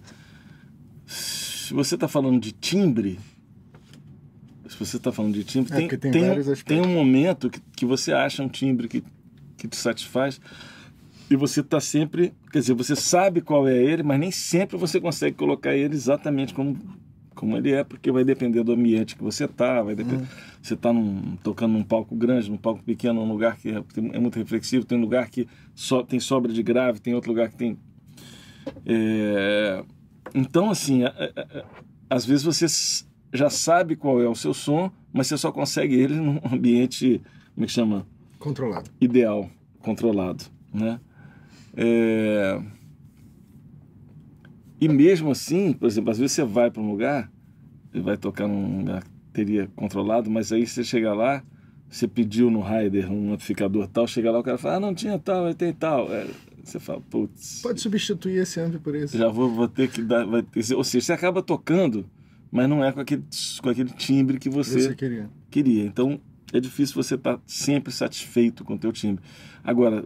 [1.06, 3.18] Se você está falando de timbre,
[4.68, 6.76] se você está falando de timbre, É, tem, tem tem, vários um, aspectos.
[6.76, 9.02] tem um momento que, que você acha um timbre que,
[9.56, 10.40] que te satisfaz
[11.30, 15.00] e você está sempre, quer dizer, você sabe qual é ele, mas nem sempre você
[15.00, 16.76] consegue colocar ele exatamente como
[17.36, 20.22] como ele é, porque vai depender do ambiente que você tá, vai depender.
[20.22, 20.26] Uhum.
[20.60, 20.90] Você está
[21.44, 23.82] tocando num palco grande, num palco pequeno, num lugar que é,
[24.12, 27.48] é muito reflexivo, tem um lugar que só tem sobra de grave, tem outro lugar
[27.50, 27.78] que tem.
[28.84, 29.84] é,
[30.34, 31.64] Então, assim, a- a-
[32.10, 32.66] às vezes você
[33.32, 37.20] já sabe qual é o seu som, mas você só consegue ele num ambiente,
[37.54, 38.06] como é que chama?
[38.38, 38.90] Controlado.
[39.00, 39.48] ideal,
[39.80, 40.98] controlado, né?
[41.76, 42.60] É,
[44.80, 47.30] E mesmo assim, por exemplo, às vezes você vai para um lugar,
[47.90, 51.42] você vai tocar num lugar que teria controlado, mas aí você chega lá,
[51.88, 55.18] você pediu no rider um amplificador tal, chega lá o cara fala, ah, não tinha
[55.18, 56.12] tal, tem tal.
[56.12, 56.26] É,
[56.62, 57.60] você fala, putz.
[57.62, 59.16] Pode substituir esse amp por esse.
[59.16, 60.26] Já vou, vou ter que dar.
[60.26, 62.04] Vai ter, ou seja, você acaba tocando,
[62.50, 63.22] mas não é com aquele,
[63.62, 65.30] com aquele timbre que você, Você queria.
[65.50, 65.84] queria.
[65.84, 66.20] Então
[66.52, 69.24] é difícil você estar sempre satisfeito com o teu timbre.
[69.62, 70.04] Agora,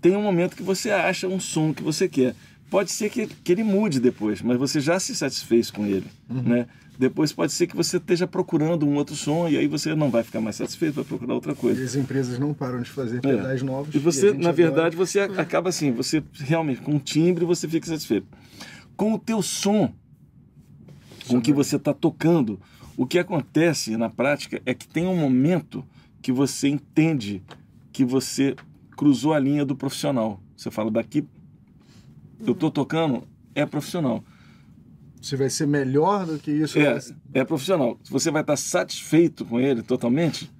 [0.00, 2.34] tem um momento que você acha um som que você quer.
[2.74, 6.66] Pode ser que, que ele mude depois, mas você já se satisfez com ele, né?
[6.98, 10.24] Depois pode ser que você esteja procurando um outro som e aí você não vai
[10.24, 11.84] ficar mais satisfeito, vai procurar outra E coisa.
[11.84, 13.94] as empresas não param de fazer pedais novos.
[13.94, 13.98] É.
[13.98, 17.44] E você, gente na agora- verdade, você a- acaba assim, você realmente, com o timbre,
[17.44, 18.26] você fica satisfeito.
[18.96, 19.92] Com o teu som,
[21.28, 22.58] com o que você está tocando,
[22.96, 25.84] o que acontece na prática é que tem um momento
[26.20, 27.40] que você entende
[27.92, 28.56] que você
[28.96, 30.40] cruzou a linha do profissional.
[30.56, 31.24] Você fala, daqui
[32.50, 34.22] eu estou tocando, é profissional.
[35.20, 36.78] Se vai ser melhor do que isso.
[36.78, 36.98] É,
[37.32, 37.98] é profissional.
[38.04, 40.50] Se você vai estar satisfeito com ele totalmente,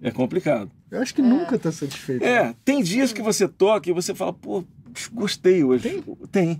[0.00, 0.70] é complicado.
[0.90, 2.24] Eu acho que nunca tá satisfeito.
[2.24, 4.64] É, tem dias que você toca e você fala, pô,
[5.12, 6.04] gostei hoje.
[6.30, 6.56] Tem?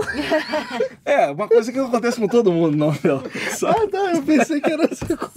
[1.05, 2.93] é, uma coisa que não acontece com todo mundo, não.
[2.95, 3.77] Sabe?
[3.79, 5.33] Ah, tá, eu pensei que era essa coisa.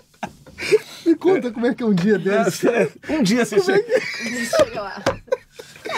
[1.06, 2.68] Me conta como é que é um dia desse.
[2.68, 4.00] É, um dia você chega.
[4.56, 5.02] Chega lá.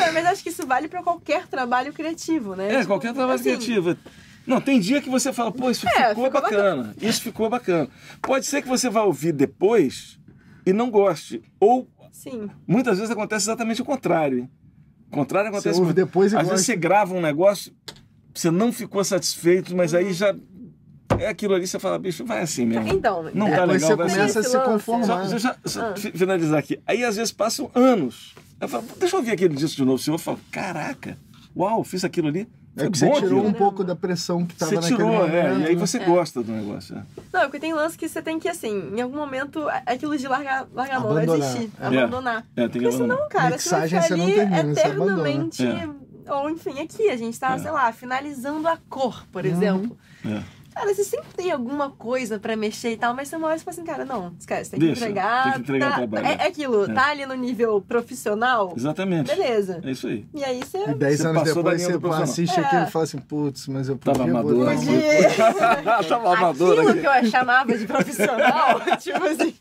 [0.01, 2.67] É, mas acho que isso vale pra qualquer trabalho criativo, né?
[2.69, 3.97] É, Tipo, qualquer trabalho assim, criativo.
[4.47, 6.95] Não, tem dia que você fala, pô, isso É, ficou, ficou bacana.
[7.01, 7.89] Isso ficou bacana.
[8.21, 10.19] Pode ser que você vá ouvir depois
[10.67, 11.43] e não goste.
[11.61, 12.51] Ou Sim.
[12.67, 14.39] muitas vezes acontece exatamente o contrário.
[14.41, 14.51] Hein?
[15.11, 15.79] O contrário acontece.
[15.79, 16.55] ouve com- depois e Às gosta.
[16.55, 17.73] vezes você grava um negócio,
[18.35, 20.35] você não ficou satisfeito, mas aí já.
[21.19, 22.89] É aquilo ali, você fala, bicho, vai assim mesmo.
[22.89, 24.17] Então, Não é, tá legal, você vai ser.
[24.17, 25.07] começa a Esse se conformar.
[25.07, 25.95] Só, deixa eu Ah.
[25.97, 26.81] fi- finalizar aqui.
[26.87, 28.35] Aí às vezes passam anos.
[28.63, 29.97] Eu falo, deixa eu ouvir aquele disco de novo.
[29.97, 31.19] O senhor fala, caraca,
[31.57, 32.49] uau, fiz aquilo ali.
[32.75, 33.47] É Foi que você tirou aquilo.
[33.49, 35.35] um pouco da pressão que tava Você naquele tirou, momento.
[35.35, 36.97] é, e aí você gosta do negócio.
[36.97, 37.03] é.
[37.31, 40.27] Não, porque tem lance que você tem que, assim, em algum momento, é aquilo de
[40.27, 41.53] largar, largar a mão, é Abandonar.
[41.53, 41.87] desistir, É.
[41.87, 42.47] abandonar.
[42.57, 43.17] É, tem que Porque abandonar.
[43.19, 44.25] senão, cara, você vai Mixagem ficar você não
[44.59, 45.67] ali eternamente...
[45.67, 45.89] É.
[46.33, 47.59] Ou, enfim, aqui a gente tá, É.
[47.59, 49.51] sei lá, finalizando a cor, por Uhum.
[49.51, 49.99] exemplo.
[50.25, 50.41] É.
[50.75, 53.65] Cara, você sempre tem alguma coisa pra mexer e tal, mas você uma hora você
[53.65, 55.43] fala assim, cara, não, esquece, tem que Deixa, entregar.
[55.45, 56.35] tem que entregar o tá- trabalho, É, é.
[56.35, 56.95] é aquilo, É.
[56.95, 59.27] tá ali no nível profissional, Exatamente.
[59.35, 59.81] beleza.
[59.85, 60.27] É isso aí.
[60.35, 60.79] E aí você...
[60.79, 62.63] E dez Você anos passou da depois você assiste É.
[62.65, 64.67] aquilo e fala assim, putz, mas eu podia Tava amador.
[66.09, 67.01] Tava amador Aquilo aqui.
[67.01, 69.55] que eu chamava de profissional, tipo assim...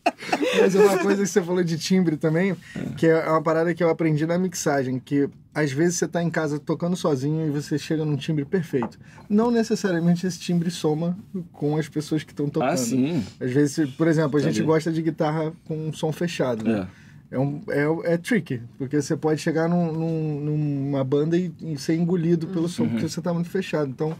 [0.60, 2.56] Mas uma coisa que você falou de timbre também,
[2.96, 6.30] que é uma parada que eu aprendi na mixagem, que às vezes você tá em
[6.30, 8.98] casa tocando sozinho e você chega num timbre perfeito.
[9.28, 11.16] Não necessariamente esse timbre soma
[11.52, 12.70] com as pessoas que estão tocando.
[12.72, 13.22] Ah, sim.
[13.40, 14.66] Às vezes, por exemplo, a gente Entendi.
[14.66, 16.64] gosta de guitarra com um som fechado.
[16.64, 16.88] né?
[16.98, 17.02] É.
[17.34, 21.78] É, um, é, é tricky, porque você pode chegar num- num- numa banda e, e
[21.78, 22.90] ser engolido pelo som, Uhum.
[22.90, 23.88] porque você tá muito fechado.
[23.88, 24.14] Então,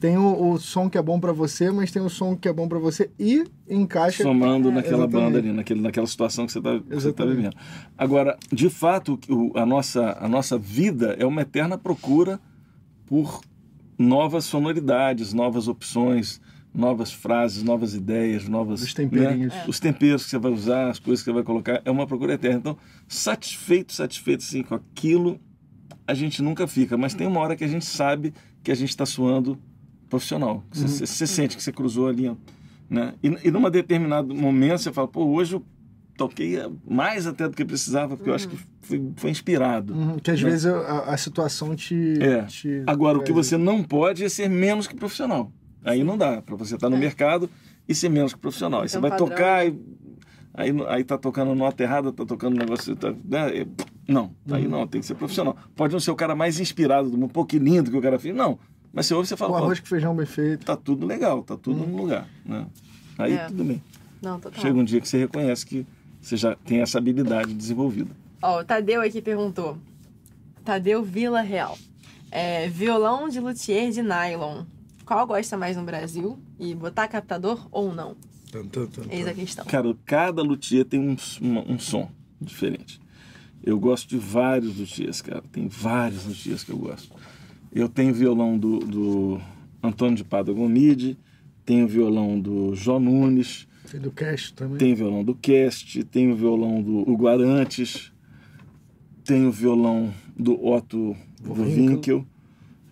[0.00, 2.52] tem o, o som que é bom pra você, mas tem o som que é
[2.52, 4.22] bom pra você e encaixa.
[4.22, 5.24] somando naquela Exatamente.
[5.24, 7.36] banda ali, naquele, naquela situação que você está tá Exatamente.
[7.36, 7.56] vivendo.
[7.96, 12.38] Agora, de fato, o- a nossa, a nossa vida é uma eterna procura
[13.06, 13.40] por
[13.98, 16.40] novas sonoridades, novas opções,
[16.74, 18.82] novas frases, novas ideias, novas...
[18.82, 19.54] Os temperinhos.
[19.54, 19.64] né?
[19.68, 22.34] Os temperos que você vai usar, as coisas que você vai colocar, é uma procura
[22.34, 22.58] eterna.
[22.58, 22.76] Então,
[23.06, 25.40] satisfeito, satisfeito sim com aquilo,
[26.06, 28.88] a gente nunca fica, mas tem uma hora que a gente sabe que a gente
[28.90, 29.56] está suando
[30.08, 30.62] profissional.
[30.72, 31.06] Você, Uhum.
[31.06, 32.36] você- sente que você cruzou a linha.
[32.88, 33.14] Né?
[33.22, 35.64] E, e num determinado momento você fala, pô, hoje eu
[36.16, 39.94] toquei mais até do que precisava, porque eu acho que foi, foi inspirado.
[39.94, 40.50] Uhum, que às Né?
[40.50, 42.18] vezes a, a situação te.
[42.22, 42.42] É.
[42.42, 45.50] te Agora, o que você não pode é ser menos que profissional.
[45.84, 47.00] Aí não dá, para você estar no É.
[47.00, 47.48] mercado
[47.88, 48.82] e ser menos que profissional.
[48.82, 49.70] Aí você vai padrão, tocar né?
[49.70, 49.76] e
[50.54, 52.94] aí, aí tá tocando nota errada, tá tocando um negócio.
[52.94, 53.66] Tá, né?
[54.06, 54.70] Não, aí Uhum.
[54.70, 55.56] não, tem que ser profissional.
[55.74, 58.18] Pode não ser o cara mais inspirado do mundo, pô, que lindo que o cara
[58.18, 58.34] fez.
[58.36, 58.58] Não,
[58.94, 60.64] mas você ouve e você O fala, pô, arroz com feijão bem feito.
[60.64, 62.28] tá tudo legal, tá tudo no lugar.
[62.44, 62.66] Né?
[63.18, 63.46] Aí É.
[63.46, 63.82] tudo bem.
[64.22, 64.60] Não, total.
[64.62, 65.86] Chega um dia que você reconhece que
[66.20, 68.10] você já tem essa habilidade desenvolvida.
[68.40, 69.76] Ó, o Tadeu aqui perguntou.
[70.64, 71.76] Tadeu Vila Real.
[72.30, 74.64] É, violão de luthier de nylon.
[75.04, 76.38] Qual gosta mais no Brasil?
[76.58, 78.16] E botar captador ou não?
[78.50, 79.64] Tum, tum, tum, Eis a questão.
[79.66, 82.98] Cara, cada luthier tem um, uma- um som diferente.
[83.62, 85.42] Eu gosto de vários luthiers, cara.
[85.52, 87.14] Tem vários luthiers que eu gosto.
[87.74, 89.40] Eu tenho violão do, do
[89.82, 91.18] Antônio de Padua Gomide,
[91.66, 94.78] tenho violão do Jó Nunes, Tem do cash também.
[94.78, 98.12] tenho violão do Cast, tenho violão do Hugo Arantes,
[99.24, 102.24] tenho violão do Otto Winkel.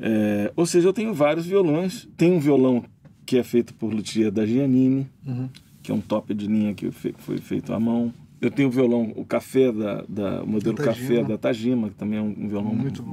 [0.01, 2.09] É, ou seja, eu tenho vários violões.
[2.16, 2.85] Tem um violão
[3.24, 5.49] que é feito por luthier da Giannini, Uhum.
[5.83, 8.12] que é um top de linha que foi feito à mão.
[8.43, 11.95] Eu tenho o violão, o café da, da o modelo Da café da Tajima, que
[11.95, 13.05] também é um, um violão Muito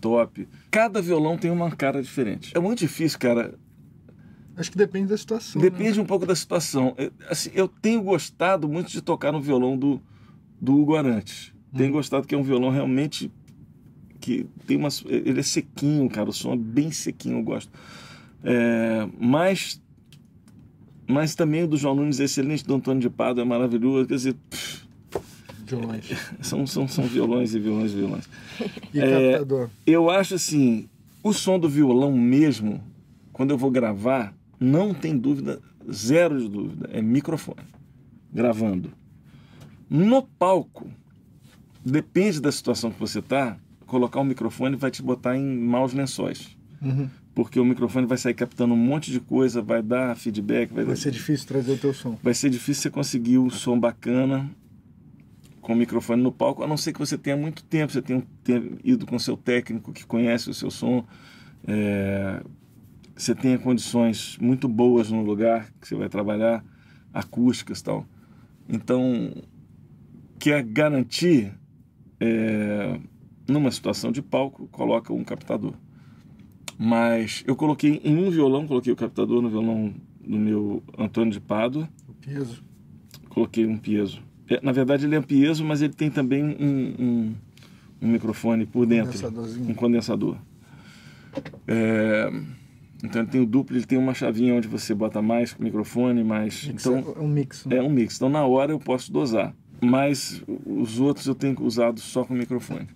[0.00, 0.46] top.
[0.70, 2.56] Cada violão tem uma cara diferente.
[2.56, 3.58] É muito difícil, cara.
[4.56, 5.60] Acho que depende da situação.
[5.60, 6.02] Depende né?
[6.02, 6.94] um pouco da situação.
[6.96, 10.00] Eu, assim, eu tenho gostado muito de tocar no violão do,
[10.60, 11.52] do Hugo Arantes.
[11.76, 13.30] Tenho gostado que é um violão realmente
[14.20, 14.88] que tem uma.
[15.06, 16.30] Ele é sequinho, cara.
[16.30, 17.72] O som é bem sequinho, eu gosto.
[18.44, 19.82] É, mas,
[21.08, 24.06] mas também o do João Nunes é excelente, do Antônio de Pado é maravilhoso.
[24.06, 24.88] Quer dizer, pff,
[25.68, 26.06] Violões.
[26.40, 28.28] são, são, são violões e violões e violões.
[28.92, 29.70] E É, captador.
[29.86, 30.88] Eu acho assim,
[31.22, 32.82] o som do violão mesmo,
[33.32, 37.66] quando eu vou gravar, não tem dúvida, zero de dúvida, é microfone,
[38.32, 38.90] gravando.
[39.88, 40.88] No palco,
[41.84, 46.56] depende da situação que você tá, colocar um microfone vai te botar em maus lençóis.
[46.80, 47.08] Uhum.
[47.38, 50.96] Porque o microfone vai sair captando um monte de coisa, vai dar feedback, vai, Vai
[50.96, 52.18] ser difícil trazer o teu som.
[52.20, 54.50] vai ser difícil você conseguir o som bacana
[55.60, 58.24] com o microfone no palco, a não ser que você tenha muito tempo, você tenha,
[58.42, 61.06] tenha ido com o seu técnico que conhece o seu som,
[61.64, 62.42] é,
[63.14, 66.64] você tenha condições muito boas no lugar que você vai trabalhar,
[67.14, 68.04] acústicas e tal.
[68.68, 69.32] Então,
[70.40, 71.54] quer garantir,
[72.18, 72.98] é,
[73.46, 75.74] numa situação de palco, coloca um captador.
[76.78, 79.92] Mas eu coloquei em um violão, coloquei o captador no violão
[80.24, 82.62] do meu Antônio de Pádua, O peso.
[83.28, 84.22] coloquei um piezo.
[84.48, 87.34] É, na verdade ele é um piezo, mas ele tem também um, um,
[88.02, 89.70] um microfone por dentro, Condensadorzinho.
[89.70, 90.36] um condensador.
[91.66, 92.30] É,
[93.02, 96.64] então ele tem o duplo, ele tem uma chavinha onde você bota mais microfone, mais.
[96.64, 97.64] Mix- Então é um mix.
[97.66, 97.76] né?
[97.76, 98.16] é um mix.
[98.16, 102.86] Então na hora eu posso dosar, mas os outros eu tenho usado só com microfone.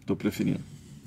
[0.00, 0.60] Estou preferindo.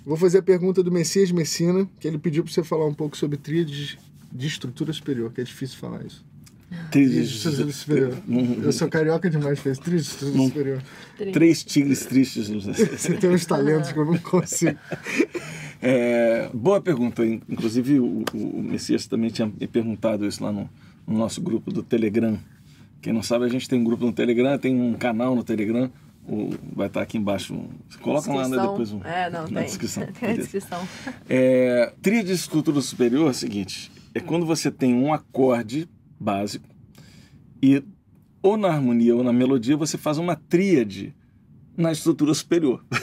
[0.10, 3.16] Vou fazer a pergunta do Messias Messina, que ele pediu para você falar um pouco
[3.16, 3.96] sobre tríades
[4.32, 6.26] de estrutura superior, que é difícil falar isso.
[6.90, 8.18] Tríade de estrutura superior.
[8.64, 9.82] Eu sou carioca demais para isso.
[9.82, 10.84] Tríade de estrutura superior.
[11.32, 12.48] Três tigres tristes.
[12.50, 14.80] Você tem uns talentos que eu não consigo.
[15.80, 17.24] É, boa pergunta.
[17.24, 20.68] In- Inclusive, o, o Messias também tinha me perguntado isso lá no,
[21.08, 22.36] no nosso grupo do Telegram.
[23.00, 25.90] Quem não sabe, a gente tem um grupo no Telegram, tem um canal no Telegram.
[26.30, 27.60] O, vai estar aqui embaixo.
[28.02, 29.64] Coloca lá né, depois um, É, não, na tem.
[29.64, 30.06] descrição.
[30.20, 30.88] Tem a descrição.
[31.28, 36.68] É, tríade de estrutura superior é o seguinte: é quando você tem um acorde básico
[37.62, 37.84] e
[38.42, 41.16] ou na harmonia ou na melodia você faz uma tríade
[41.76, 42.86] na estrutura superior.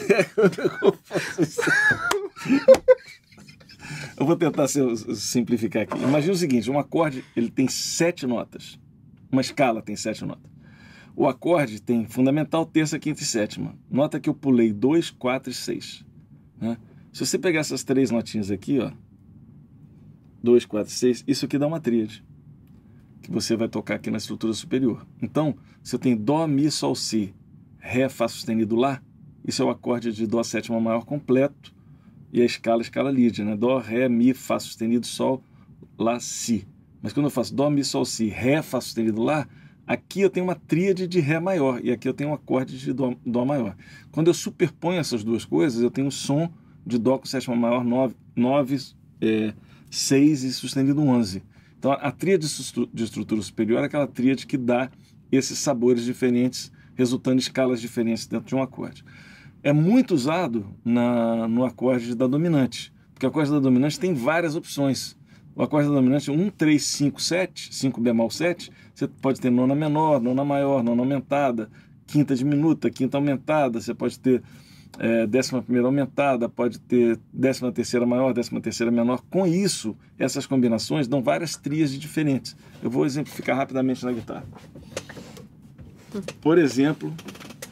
[4.17, 5.97] Eu vou tentar simplificar aqui.
[6.01, 8.79] Imagina o seguinte: um acorde ele tem sete notas.
[9.31, 10.49] Uma escala tem sete notas.
[11.19, 13.75] O acorde tem fundamental, terça, quinta e sétima.
[13.89, 16.05] Nota que eu pulei dois, quatro e seis.
[16.61, 16.77] Né?
[17.11, 18.91] Se você pegar essas três notinhas aqui, ó,
[20.43, 22.23] 2, 4, 6, isso aqui dá uma tríade,
[23.23, 25.07] que você vai tocar aqui na estrutura superior.
[25.19, 27.33] Então, se eu tenho Dó, Mi, Sol, Si,
[27.79, 29.01] Ré, Fá sustenido, Lá,
[29.43, 31.73] isso é o acorde de Dó sétima maior completo,
[32.31, 33.57] e a escala, escala lídia, né?
[33.57, 35.41] Dó, Ré, Mi, Fá sustenido, Sol,
[35.97, 36.67] Lá, Si.
[37.01, 39.47] Mas quando eu faço Dó, Mi, Sol, Si, Ré, Fá sustenido, Lá,
[39.87, 42.93] aqui eu tenho uma tríade de Ré maior, e aqui eu tenho um acorde de
[42.93, 43.75] Dó, Dó maior.
[44.11, 46.51] Quando eu superponho essas duas coisas, eu tenho um som
[46.85, 48.77] de Dó com sétima maior 9, 9
[49.21, 49.53] é,
[49.89, 51.41] 6 e sustenido 11.
[51.79, 54.89] Então, a tríade de estru- de estrutura superior é aquela tríade que dá
[55.31, 59.03] esses sabores diferentes, resultando em escalas diferentes dentro de um acorde.
[59.63, 64.55] É muito usado na, no acorde da dominante, porque o acorde da dominante tem várias
[64.55, 65.16] opções.
[65.57, 70.21] O acorde dominante 1, 3, 5, 7, 5 bemol 7, você pode ter nona menor,
[70.21, 71.67] nona maior, nona aumentada,
[72.05, 74.43] quinta diminuta, quinta aumentada, você pode ter
[74.99, 79.23] é, décima primeira aumentada, pode ter décima terceira maior, décima terceira menor.
[79.31, 82.55] Com isso, essas combinações dão várias tríades diferentes.
[82.83, 84.45] Eu vou exemplificar rapidamente na guitarra.
[86.39, 87.11] Por exemplo,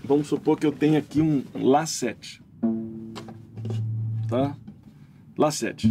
[0.04, 2.42] vamos supor que eu tenho aqui um Lá 7.
[4.28, 4.58] Tá?
[5.38, 5.88] Lá 7.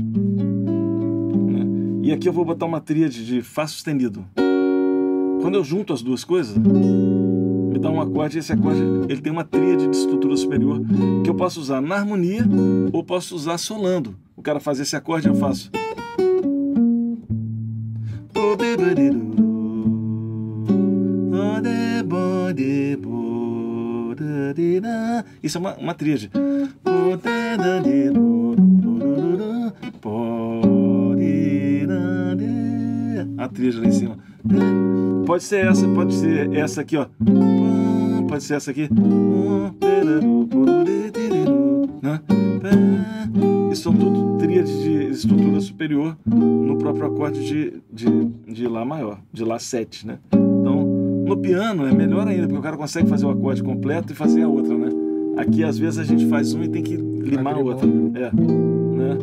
[2.04, 4.26] E aqui eu vou botar uma tríade de Fá sustenido.
[5.40, 9.32] Quando eu junto as duas coisas, me dá um acorde, e esse acorde ele tem
[9.32, 10.82] uma tríade de estrutura superior
[11.24, 12.44] que eu posso usar na harmonia
[12.92, 14.14] ou posso usar solando.
[14.36, 15.70] O cara faz esse acorde, eu faço.
[25.42, 26.30] Isso é uma, uma tríade.
[33.36, 34.18] A tríade lá em cima.
[35.26, 37.06] Pode ser essa, pode ser essa aqui, ó.
[38.28, 38.88] Pode ser essa aqui.
[42.02, 42.20] Né?
[43.72, 49.20] Isso são tudo tríades de estrutura superior no próprio acorde de, de, de Lá maior,
[49.32, 50.18] de Lá 7, né?
[50.32, 50.84] Então,
[51.26, 54.42] no piano é melhor ainda, porque o cara consegue fazer o acorde completo e fazer
[54.42, 54.90] a outra, né?
[55.36, 57.88] Aqui, às vezes, a gente faz um e tem que limar a outra.
[57.88, 58.30] É.
[58.32, 59.18] Né?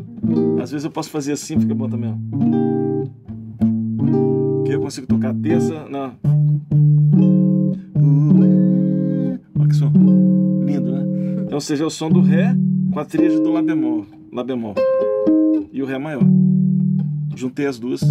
[0.62, 2.12] Às vezes eu posso fazer assim, fica bom também.
[2.12, 2.62] ó.
[4.66, 5.88] Que eu consigo tocar terça.
[5.90, 6.16] Não.
[9.58, 9.92] Olha que som.
[10.66, 11.44] Lindo, né?
[11.44, 12.56] Então, ou seja, é o som do Ré
[12.92, 14.06] com a tríade do Lá bemol.
[14.32, 14.76] Lá bemol.
[15.72, 16.24] E o Ré maior.
[17.36, 18.02] Juntei as duas.
[18.02, 18.08] Tá?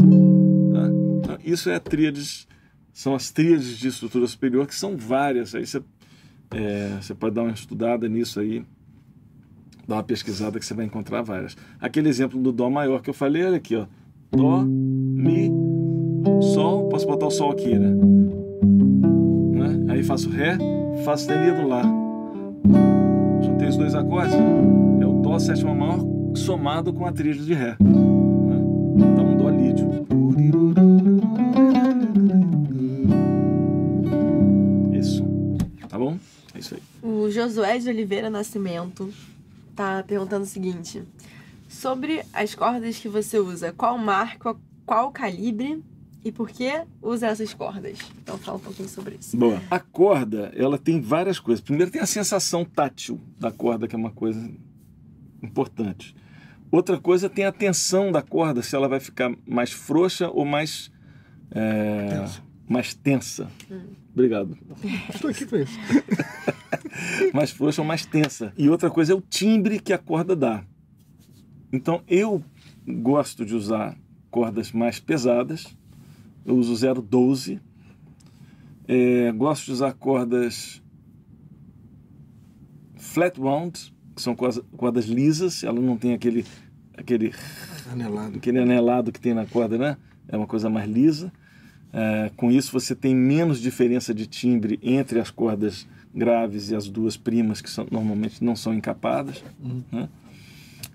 [1.19, 2.47] Então, isso é a tríades.
[2.93, 5.55] São as tríades de estrutura superior, que são várias.
[5.55, 5.83] Aí você,
[6.51, 8.65] é, você pode dar uma estudada nisso aí
[9.91, 11.57] dá uma pesquisada que você vai encontrar várias.
[11.81, 13.87] Aquele exemplo do Dó maior que eu falei, olha aqui, ó.
[14.31, 14.65] Dó,
[17.01, 17.89] posso botar o Sol aqui, né?
[19.53, 19.93] Né?
[19.93, 20.59] Aí faço Ré,
[21.03, 21.83] faço sustenido Lá.
[23.43, 26.01] Juntei os dois acordes, é o Dó sétima maior
[26.35, 27.77] somado com a tríade de Ré.
[27.81, 29.15] Né?
[29.17, 29.89] Dá um Dó lídio.
[34.93, 35.25] Isso.
[35.89, 36.19] Tá bom?
[36.55, 36.83] É isso aí.
[37.03, 39.11] O Josué de Oliveira Nascimento
[39.75, 41.03] tá perguntando o seguinte:
[41.67, 45.83] sobre as cordas que você usa, qual marca, qual calibre
[46.25, 47.99] e por que usa essas cordas?
[48.23, 49.37] Então fala um pouquinho sobre isso.
[49.37, 49.61] Boa.
[49.71, 51.63] A corda, ela tem várias coisas.
[51.63, 54.51] Primeiro tem a sensação tátil da corda, que é uma coisa
[55.43, 56.15] importante.
[56.71, 60.91] Outra coisa tem a tensão da corda, se ela vai ficar mais frouxa ou mais
[61.51, 62.43] é, Tensa.
[62.69, 63.51] mais tensa.
[64.13, 64.57] Obrigado.
[65.13, 65.79] Estou aqui para isso.
[67.35, 68.53] mais frouxa ou mais tensa.
[68.57, 70.65] E outra coisa é o timbre que a corda dá.
[71.73, 72.43] Então eu
[72.87, 73.97] gosto de usar
[74.31, 75.77] cordas mais pesadas.
[76.45, 77.61] Eu uso 012.
[78.89, 80.83] É, gosto de usar cordas
[82.97, 85.63] flat wound, que são cordas, cordas lisas.
[85.63, 86.45] Ela não tem aquele
[86.97, 87.33] aquele
[87.91, 88.37] Anelado.
[88.37, 89.97] aquele anelado que tem na corda, né?
[90.29, 91.33] É uma coisa mais lisa.
[91.93, 96.89] É, com isso você tem menos diferença de timbre entre as cordas graves e as
[96.89, 99.43] duas primas que são, normalmente não são encapadas.
[99.91, 100.09] Né?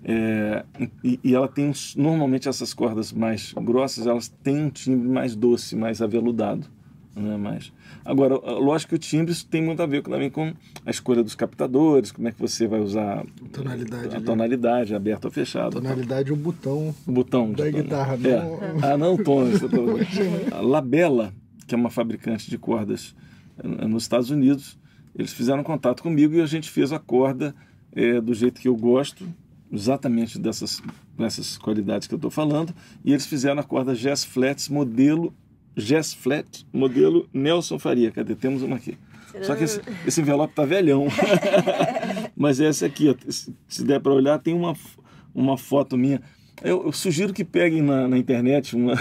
[0.08, 0.64] É,
[1.02, 5.74] e, e ela tem normalmente essas cordas mais grossas elas têm um timbre mais doce,
[5.74, 6.64] mais aveludado.
[7.16, 7.36] Né?
[7.36, 7.72] Mais.
[8.04, 10.52] Agora, lógico que o timbre isso tem muito a ver também com
[10.84, 14.24] a escolha dos captadores, como é que você vai usar Tonalidade a ali.
[14.24, 15.72] tonalidade, aberto ou fechado.
[15.80, 18.14] Tonalidade, o botão O botão da guitarra.
[18.22, 18.38] É.
[18.38, 18.60] Não...
[18.82, 19.46] Ah, não, tom.
[19.58, 19.96] tô-
[20.54, 21.32] A Labella,
[21.66, 23.16] que é uma fabricante de cordas
[23.58, 24.78] eh, nos Estados Unidos,
[25.18, 27.54] eles fizeram contato comigo e a gente fez a corda
[27.92, 29.26] eh, do jeito que eu gosto,
[29.72, 30.82] exatamente dessas,
[31.18, 35.34] dessas qualidades que eu estou falando, e eles fizeram a corda Jazz Flats modelo
[35.76, 38.10] Jazz Flat, modelo Nelson Faria.
[38.10, 38.34] Cadê?
[38.34, 38.96] Temos uma aqui.
[39.42, 41.06] Só que esse, esse envelope tá velhão.
[42.36, 43.14] Mas essa aqui, ó,
[43.68, 44.74] se- der para olhar, tem uma,
[45.34, 46.20] uma foto minha.
[46.62, 48.94] Eu, eu sugiro que peguem na, na internet uma,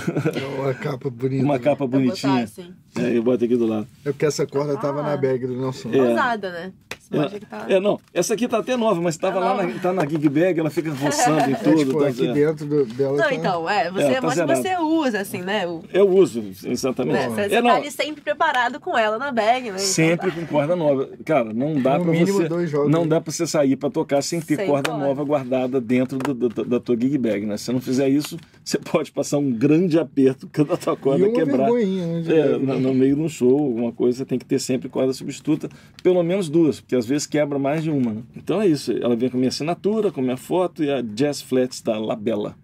[0.59, 1.43] Uma capa bonita.
[1.45, 1.59] uma né?
[1.63, 2.43] capa botar bonitinha.
[2.43, 2.73] assim.
[2.97, 3.87] É, eu boto aqui do lado.
[4.03, 5.03] É porque essa corda tava Ah.
[5.03, 5.89] na bag do Nelson.
[5.93, 6.01] É.
[6.01, 6.73] Ousada, né?
[7.09, 7.65] Que tá...
[7.69, 10.27] É, não, essa aqui tá até nova, mas estava Tá lá na, tá na Gig
[10.29, 11.77] Bag, ela fica roçando em É, tudo.
[11.77, 12.33] tipo, tá, aqui é.
[12.33, 13.33] dentro do- dela Não, tá...
[13.33, 14.61] então, é, você, É, tá mas zerado.
[14.61, 15.67] você usa, assim, né?
[15.67, 17.13] O, Eu uso, exatamente.
[17.13, 17.29] né?
[17.29, 19.67] Você, É, você não, tá ali sempre preparado com ela na bag, né?
[19.75, 20.37] Então sempre tá.
[20.39, 21.09] com corda nova.
[21.25, 22.91] Cara, não dá No para você dois jogos.
[22.91, 25.05] não dá para você sair para tocar sem ter Sem corda corda.
[25.05, 27.57] nova guardada dentro do- do- da tua gig bag, né?
[27.57, 31.29] Se você não fizer isso, você pode passar um grande aperto quando a tua corda
[31.29, 31.71] quebrar.
[31.71, 32.23] né?
[32.27, 32.57] É, né?
[32.57, 35.69] no, no meio de um show, alguma coisa, você tem que ter sempre corda substituta,
[36.01, 38.11] pelo menos duas, porque às vezes quebra mais de uma.
[38.15, 38.21] né?
[38.35, 41.01] Então é isso, ela vem com a minha assinatura, com a minha foto e a
[41.01, 42.55] Jazz Flats da Labella.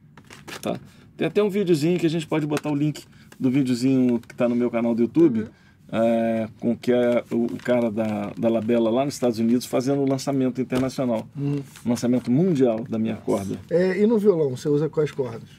[0.62, 0.80] Tá?
[1.16, 3.04] Tem até um videozinho que a gente pode botar o link
[3.40, 5.46] do videozinho que está no meu canal do YouTube,
[5.92, 10.02] é, com que é o, o cara da, da Labella lá nos Estados Unidos fazendo
[10.02, 11.58] o lançamento internacional, Hum.
[11.86, 13.60] lançamento mundial da minha corda.
[13.70, 15.50] É, e no violão, você usa quais cordas?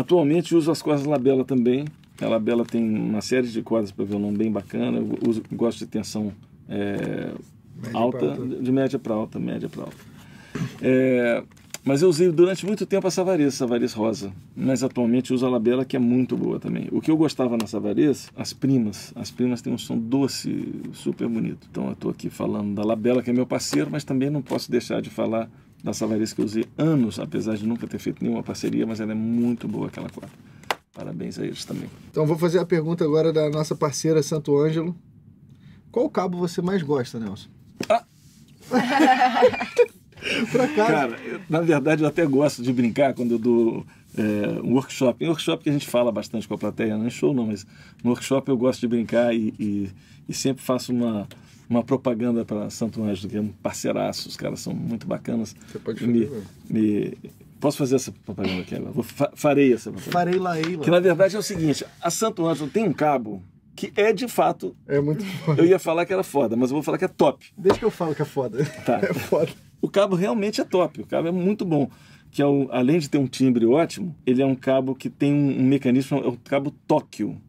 [0.00, 1.84] Atualmente uso as cordas Labella também.
[2.22, 4.96] A Labella tem uma série de cordas para violão bem bacana.
[4.96, 6.32] Eu uso, gosto de tensão
[6.68, 7.32] é,
[7.92, 8.46] alta, alta.
[8.46, 9.96] de média para alta, média para alta.
[10.80, 11.42] É,
[11.84, 14.32] mas eu usei durante muito tempo a Savarez, Savarez rosa.
[14.56, 16.88] Mas atualmente uso a Labella, que é muito boa também.
[16.92, 19.12] O que eu gostava na Savarez, as primas.
[19.14, 21.68] As primas têm um som doce, super bonito.
[21.70, 24.70] Então eu estou aqui falando da Labella, que é meu parceiro, mas também não posso
[24.70, 25.50] deixar de falar
[25.82, 29.12] da Savarez, que eu usei anos, apesar de nunca ter feito nenhuma parceria, mas ela
[29.12, 30.30] é muito boa aquela corda.
[30.92, 31.88] Parabéns a eles também.
[32.10, 34.94] Então vou fazer a pergunta agora da nossa parceira Santo Ângelo.
[35.90, 37.48] Qual cabo você mais gosta, Nelson?
[37.88, 38.04] Ah!
[40.52, 40.92] Por acaso?
[40.92, 45.24] Cara, eu, na verdade eu até gosto de brincar quando eu dou é, um workshop.
[45.24, 47.66] Em workshop que a gente fala bastante com a plateia, não é show não, mas
[48.04, 49.90] no workshop eu gosto de brincar e, e,
[50.28, 51.26] e sempre faço uma,
[51.70, 55.54] uma propaganda para Santo Ângelo, que é um parceiraço, os caras são muito bacanas.
[55.70, 57.14] Você pode me, fazer, me,
[57.60, 58.90] Posso fazer essa propaganda aqui agora?
[58.92, 60.12] Vou, fa- farei essa propaganda.
[60.12, 63.42] Farei lá, ei, Que na verdade é o seguinte, a Santo Ângelo tem um cabo
[63.76, 65.62] que é de fato, É muito foda.
[65.62, 67.46] eu ia falar que era foda, mas eu vou falar que é top.
[67.56, 68.64] Deixa que eu falo que é foda.
[68.84, 68.98] Tá.
[69.08, 69.50] É foda.
[69.80, 71.88] o cabo realmente é top, o cabo é muito bom.
[72.32, 75.32] Que é o, além de ter um timbre ótimo, ele é um cabo que tem
[75.32, 77.40] um, um mecanismo, é o cabo Tóquio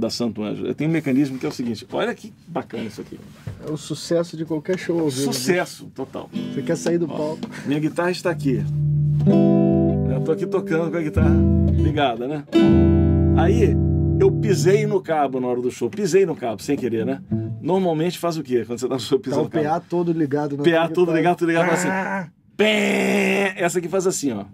[0.00, 0.74] da Santo Ângelo.
[0.74, 3.20] Tem um mecanismo que é o seguinte, olha que bacana isso aqui.
[3.66, 4.98] É o sucesso de qualquer show.
[5.00, 5.32] ao vivo.
[5.32, 6.28] Sucesso total.
[6.52, 7.40] Você quer sair do palco.
[7.66, 8.64] Minha guitarra está aqui.
[10.12, 11.36] Eu tô aqui tocando com a guitarra
[11.76, 12.44] ligada, né?
[13.36, 13.74] Aí
[14.18, 15.88] eu pisei no cabo na hora do show.
[15.88, 17.22] Pisei no cabo, sem querer, né?
[17.62, 18.64] Normalmente faz o quê?
[18.66, 19.64] Quando você tá no show Tá pisando o no cabo?
[19.64, 20.56] PA todo ligado.
[20.56, 20.86] na PA guitarra.
[21.16, 21.88] ligado, tudo ligado, faz assim.
[21.88, 23.54] Ah, Pé!
[23.56, 24.44] Essa aqui faz assim, ó.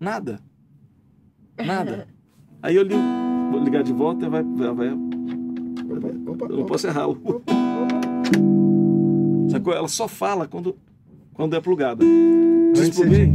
[0.00, 0.38] Nada.
[1.64, 2.06] Nada.
[2.66, 3.00] Aí eu ligo,
[3.52, 4.42] vou ligar de volta e vai.
[4.42, 7.06] vai, vai Opa, opa, eu não opa, posso errar.
[7.06, 7.40] opa.
[9.50, 9.72] Sacou?
[9.72, 10.76] Ela só fala quando,
[11.32, 12.04] quando é plugada.
[12.04, 13.34] Antes você, tinha,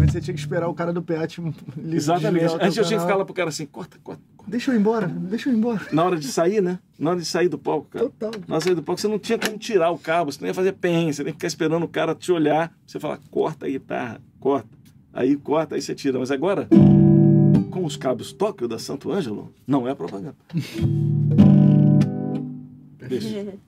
[0.00, 2.44] antes você tinha que esperar o cara do PA te li- Exatamente.
[2.60, 4.50] Antes eu tinha que ficar lá pro cara assim, corta, corta, corta.
[4.50, 5.80] Deixa eu ir embora, deixa eu ir embora.
[5.92, 6.80] Na hora de sair, né?
[6.98, 8.06] Na hora de sair do palco, cara.
[8.06, 8.32] Total.
[8.48, 10.48] Na hora de sair do palco, você não tinha como tirar o cabo, você não
[10.48, 12.72] ia fazer pen, você tem que ficar esperando o cara te olhar.
[12.84, 14.68] Você fala, corta a guitarra, corta.
[15.12, 16.18] Aí corta, aí você tira.
[16.18, 16.66] Mas agora,
[17.72, 20.36] com os cabos Tóquio da Santo Ângelo, não é propaganda.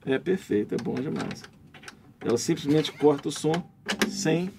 [0.07, 1.43] É perfeito, é bom demais.
[2.19, 3.53] Ela simplesmente corta o som
[4.09, 4.51] sem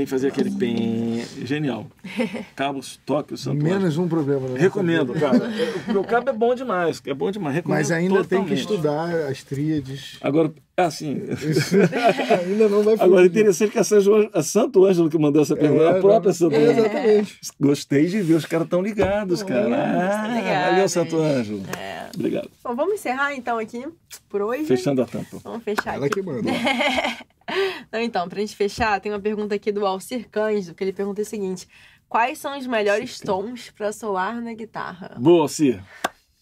[0.00, 1.22] sem fazer aquele pen.
[1.44, 1.86] Genial.
[2.56, 3.80] Cabos Tóquio Santo Ângelo.
[3.80, 4.48] Menos um problema.
[4.48, 4.58] né?
[4.58, 5.40] Recomendo, cara.
[5.88, 7.56] O meu cabo é bom demais, é bom demais.
[7.56, 8.60] Recomendo Mas ainda tem que totalmente.
[8.60, 10.16] estudar as tríades.
[10.20, 11.20] Agora, assim,
[12.46, 15.56] ainda não vai agora interessante que a, São João, a Santo Ângelo que mandou essa
[15.56, 16.32] pergunta, É, a própria.
[16.32, 16.86] Santo É, Ângelo.
[16.86, 17.38] Exatamente.
[17.60, 19.66] Gostei de ver, os caras estão ligados, cara.
[19.66, 20.70] Ah, ligados.
[20.70, 21.62] valeu, Santo Ângelo.
[21.78, 21.99] É.
[22.14, 22.50] Obrigado.
[22.62, 23.86] Bom, vamos encerrar então aqui
[24.28, 24.64] por hoje.
[24.64, 25.38] Fechando a tampa.
[25.38, 26.16] Vamos fechar Ela aqui.
[26.16, 26.50] que manda.
[27.90, 31.22] Não, então, pra gente fechar, tem uma pergunta aqui do Alcir Cândido, que ele pergunta
[31.22, 31.66] o seguinte:
[32.08, 35.16] Quais são os melhores tons pra solar na guitarra?
[35.18, 35.82] Boa, Alcir.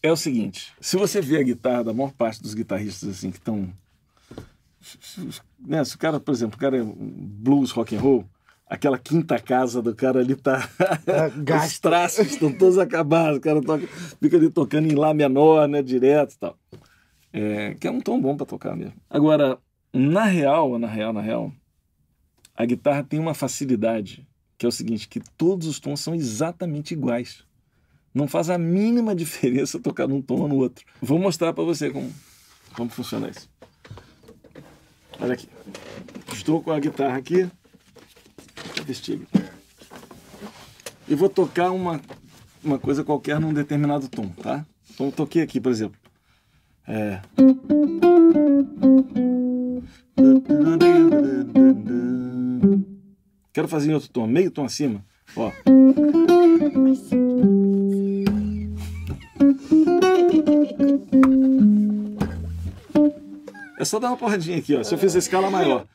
[0.03, 3.37] É o seguinte, se você vê a guitarra da maior parte dos guitarristas assim que
[3.39, 3.71] estão...
[5.59, 8.25] Né, se o cara, por exemplo, o cara é um blues, rock and roll,
[8.69, 10.69] aquela quinta casa do cara ali tá...
[11.07, 11.31] Tá
[11.65, 13.87] Os traços estão todos acabados, o cara toca,
[14.21, 16.57] fica ali tocando em Lá menor, né, direto e tal.
[17.33, 18.95] É, que é um tom bom para tocar mesmo.
[19.09, 19.59] Agora,
[19.93, 21.53] na real, na real, na real,
[22.57, 26.93] a guitarra tem uma facilidade, que é o seguinte, que todos os tons são exatamente
[26.93, 27.45] iguais.
[28.13, 30.85] Não faz a mínima diferença tocar num tom ou no outro.
[31.01, 32.13] Vou mostrar para você como,
[32.75, 33.49] como funciona isso.
[35.21, 35.49] Olha aqui.
[36.33, 37.49] Estou com a guitarra aqui.
[38.81, 39.49] A guitarra.
[41.09, 42.01] E vou tocar uma,
[42.63, 44.65] uma coisa qualquer num determinado tom, tá?
[44.93, 45.99] Então eu toquei aqui, por exemplo.
[46.87, 47.21] É.
[53.53, 55.05] Quero fazer em outro tom, meio tom acima.
[55.35, 55.51] Ó.
[63.79, 64.83] É só dar uma porradinha aqui, ó.
[64.83, 65.87] Se eu fizer escala maior.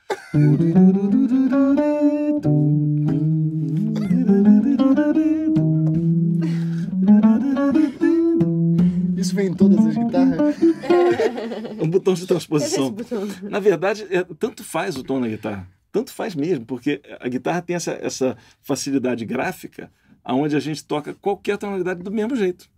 [9.34, 10.56] Vem em todas as guitarras.
[11.82, 12.96] Um botão de transposição.
[13.42, 15.68] Na verdade, é, tanto faz o tom na guitarra.
[15.92, 19.92] Tanto faz mesmo, porque a guitarra tem essa, essa facilidade gráfica
[20.24, 22.70] aonde a gente toca qualquer tonalidade do mesmo jeito.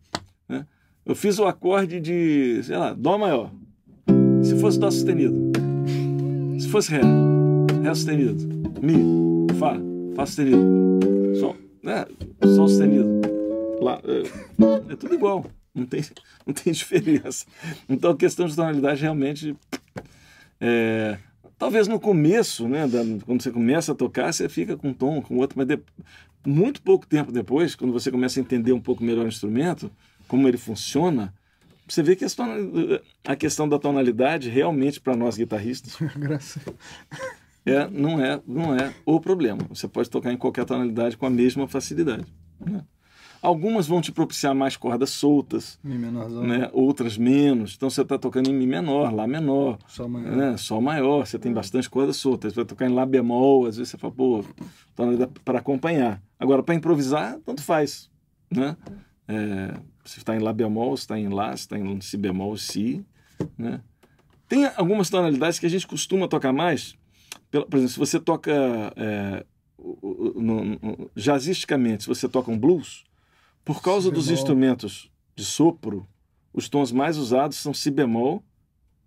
[0.50, 0.66] né?
[1.06, 3.52] Eu fiz o acorde de, sei lá, Dó maior.
[4.44, 5.52] Se fosse Dó sustenido.
[6.60, 7.02] Se fosse Ré,
[7.84, 8.36] Ré sustenido.
[8.82, 9.76] Mi, Fá,
[10.16, 10.66] Fá sustenido.
[11.40, 12.06] Sol, né?
[12.56, 13.22] Sol sustenido.
[13.82, 15.46] Lá, é, é tudo igual.
[15.76, 16.02] Não tem,
[16.48, 17.46] não tem diferença.
[17.90, 19.56] Então a questão de tonalidade realmente
[20.60, 21.18] é,
[21.58, 25.22] talvez no começo, né, da- quando você começa a tocar, você fica com um tom,
[25.22, 25.80] com outro, mas de-
[26.46, 29.92] muito pouco tempo depois, quando você começa a entender um pouco melhor o instrumento,
[30.28, 31.34] como ele funciona,
[31.88, 32.26] você vê que
[33.26, 35.98] a questão da tonalidade realmente para nós guitarristas
[37.66, 39.60] é, não é não é o problema.
[39.70, 42.26] Você pode tocar em qualquer tonalidade com a mesma facilidade.
[42.60, 42.84] né?
[43.46, 46.44] Algumas vão te propiciar mais cordas soltas, Mi menorzão.
[46.44, 46.68] né?
[46.74, 47.76] outras menos.
[47.76, 50.36] Então você está tocando em Mi menor, Lá menor, Sol maior.
[50.36, 50.58] né?
[50.58, 52.54] Sol maior, você tem bastante cordas soltas.
[52.54, 54.44] Você vai tocar em Lá bemol, às vezes você fala, pô,
[55.44, 56.22] para acompanhar.
[56.40, 58.10] Agora, para improvisar, tanto faz.
[58.50, 58.76] Né?
[59.28, 59.74] É,
[60.04, 63.06] se está em Lá bemol, se está em Lá, se está em Si bemol, Si.
[63.58, 63.80] Né?
[64.48, 66.96] Tem algumas tonalidades que a gente costuma tocar mais.
[67.52, 68.52] Por exemplo, se você toca
[68.96, 69.46] é,
[69.78, 73.04] no- no- jazzisticamente, se você toca um blues,
[73.66, 76.08] por causa dos instrumentos de sopro,
[76.54, 78.42] os tons mais usados são Si bemol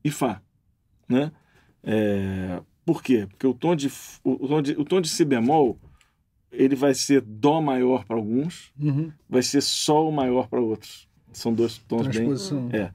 [0.04, 0.42] e Fá.
[1.08, 1.32] Né?
[1.82, 3.26] É, por quê?
[3.30, 3.90] Porque o tom, de,
[4.24, 5.78] o, tom de, o tom de Si bemol
[6.50, 9.12] ele vai ser Dó maior para alguns, Uhum.
[9.28, 11.08] vai ser Sol maior para outros.
[11.32, 12.28] São dois tons bem.
[12.72, 12.90] É.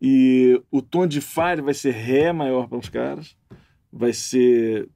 [0.00, 3.36] E o tom de Fá vai ser Ré maior para uns caras,
[3.92, 4.88] vai ser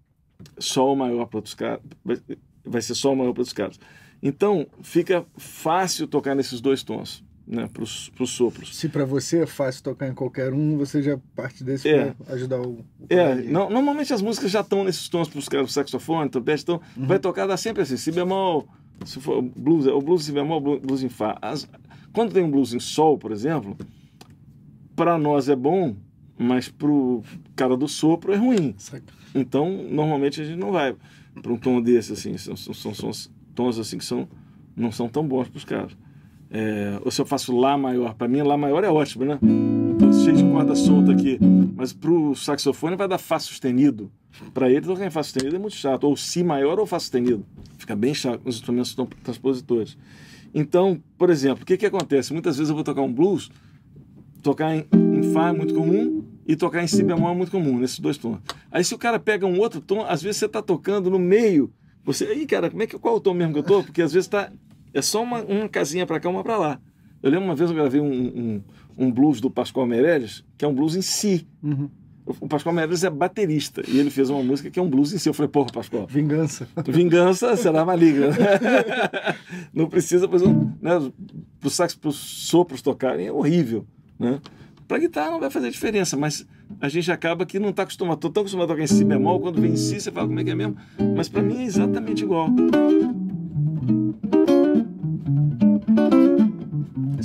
[0.59, 2.19] Sol maior para outros caras, vai,
[2.65, 3.79] vai ser Sol maior para outros caras.
[4.23, 8.77] Então fica fácil tocar nesses dois tons, né, para os sopros.
[8.77, 12.13] Se para você é fácil tocar em qualquer um, você já parte desse É.
[12.13, 12.81] pra ajudar o.
[12.81, 16.63] o É, não, normalmente as músicas já estão nesses tons para os caras, saxofone, trompete,
[16.63, 18.69] então vai tocar dá sempre assim, si bemol,
[19.07, 21.39] se for blues, o blues em si bemol, blu- blues em fá.
[21.41, 21.67] As-
[22.13, 23.77] quando tem um blues em sol, por exemplo,
[24.95, 25.97] para nós é bom,
[26.39, 27.23] mas pro
[27.57, 28.75] cara do sopro é ruim.
[29.35, 30.95] Então, normalmente a gente não vai
[31.41, 34.29] para um tom desse assim, são, são, são- são tons assim que são
[34.77, 35.97] não são tão bons para os caras.
[36.51, 39.39] É, ou se eu faço lá maior, para mim lá maior é ótimo, né?
[39.99, 41.39] Tô cheio de corda solta aqui,
[41.77, 44.11] mas pro saxofone vai dar fá sustenido.
[44.53, 47.45] Para ele tocar em fá sustenido é muito chato, ou si maior ou fá sustenido.
[47.79, 49.97] Fica bem chato, os instrumentos transpositores.
[50.53, 52.33] Então, por exemplo, o que que acontece?
[52.33, 53.51] Muitas vezes eu vou tocar um blues,
[54.43, 57.79] tocar em, em Fá é muito comum e tocar em Si bemol é muito comum,
[57.79, 58.39] nesses dois tons.
[58.73, 61.73] Aí se o cara pega um outro tom, às vezes você está tocando no meio,
[62.13, 63.83] você, aí cara, como é que, qual é o tom mesmo que eu tô?
[63.83, 64.51] Porque às vezes tá,
[64.93, 66.81] é só uma, uma casinha para cá, uma para lá.
[67.23, 68.63] Eu lembro uma vez eu gravei um, um,
[68.97, 71.47] um blues do Pascoal Meirelles, que é um blues em Si.
[71.63, 71.91] Uhum.
[72.27, 75.19] O Pascoal Meirelles é baterista e ele fez uma música que é um blues em
[75.19, 75.29] si.
[75.29, 76.69] Eu falei, porra, Pascoal, Vingança.
[76.87, 78.29] Vingança será maligna.
[79.75, 81.11] Não precisa, pois, né,
[81.69, 83.87] sax, pros sopros tocarem é horrível,
[84.19, 84.41] né?
[84.91, 86.45] Pra guitarra não vai fazer diferença, mas
[86.81, 89.39] a gente acaba que não tá acostumado, tô tão acostumado a tocar em si bemol,
[89.39, 90.77] quando vem em si você fala como é que é mesmo,
[91.17, 92.49] mas pra mim é exatamente igual.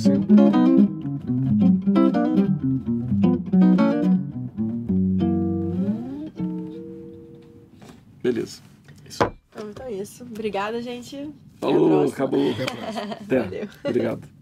[0.04, 0.66] É um-
[8.22, 8.60] Beleza.
[9.08, 9.22] Isso.
[9.50, 10.22] Então, então é isso.
[10.22, 11.30] Obrigada, gente.
[11.56, 12.52] Falou, acabou.
[12.52, 13.12] Até a próxima.
[13.20, 13.42] Até.
[13.42, 13.68] Valeu.
[13.84, 14.35] Obrigado.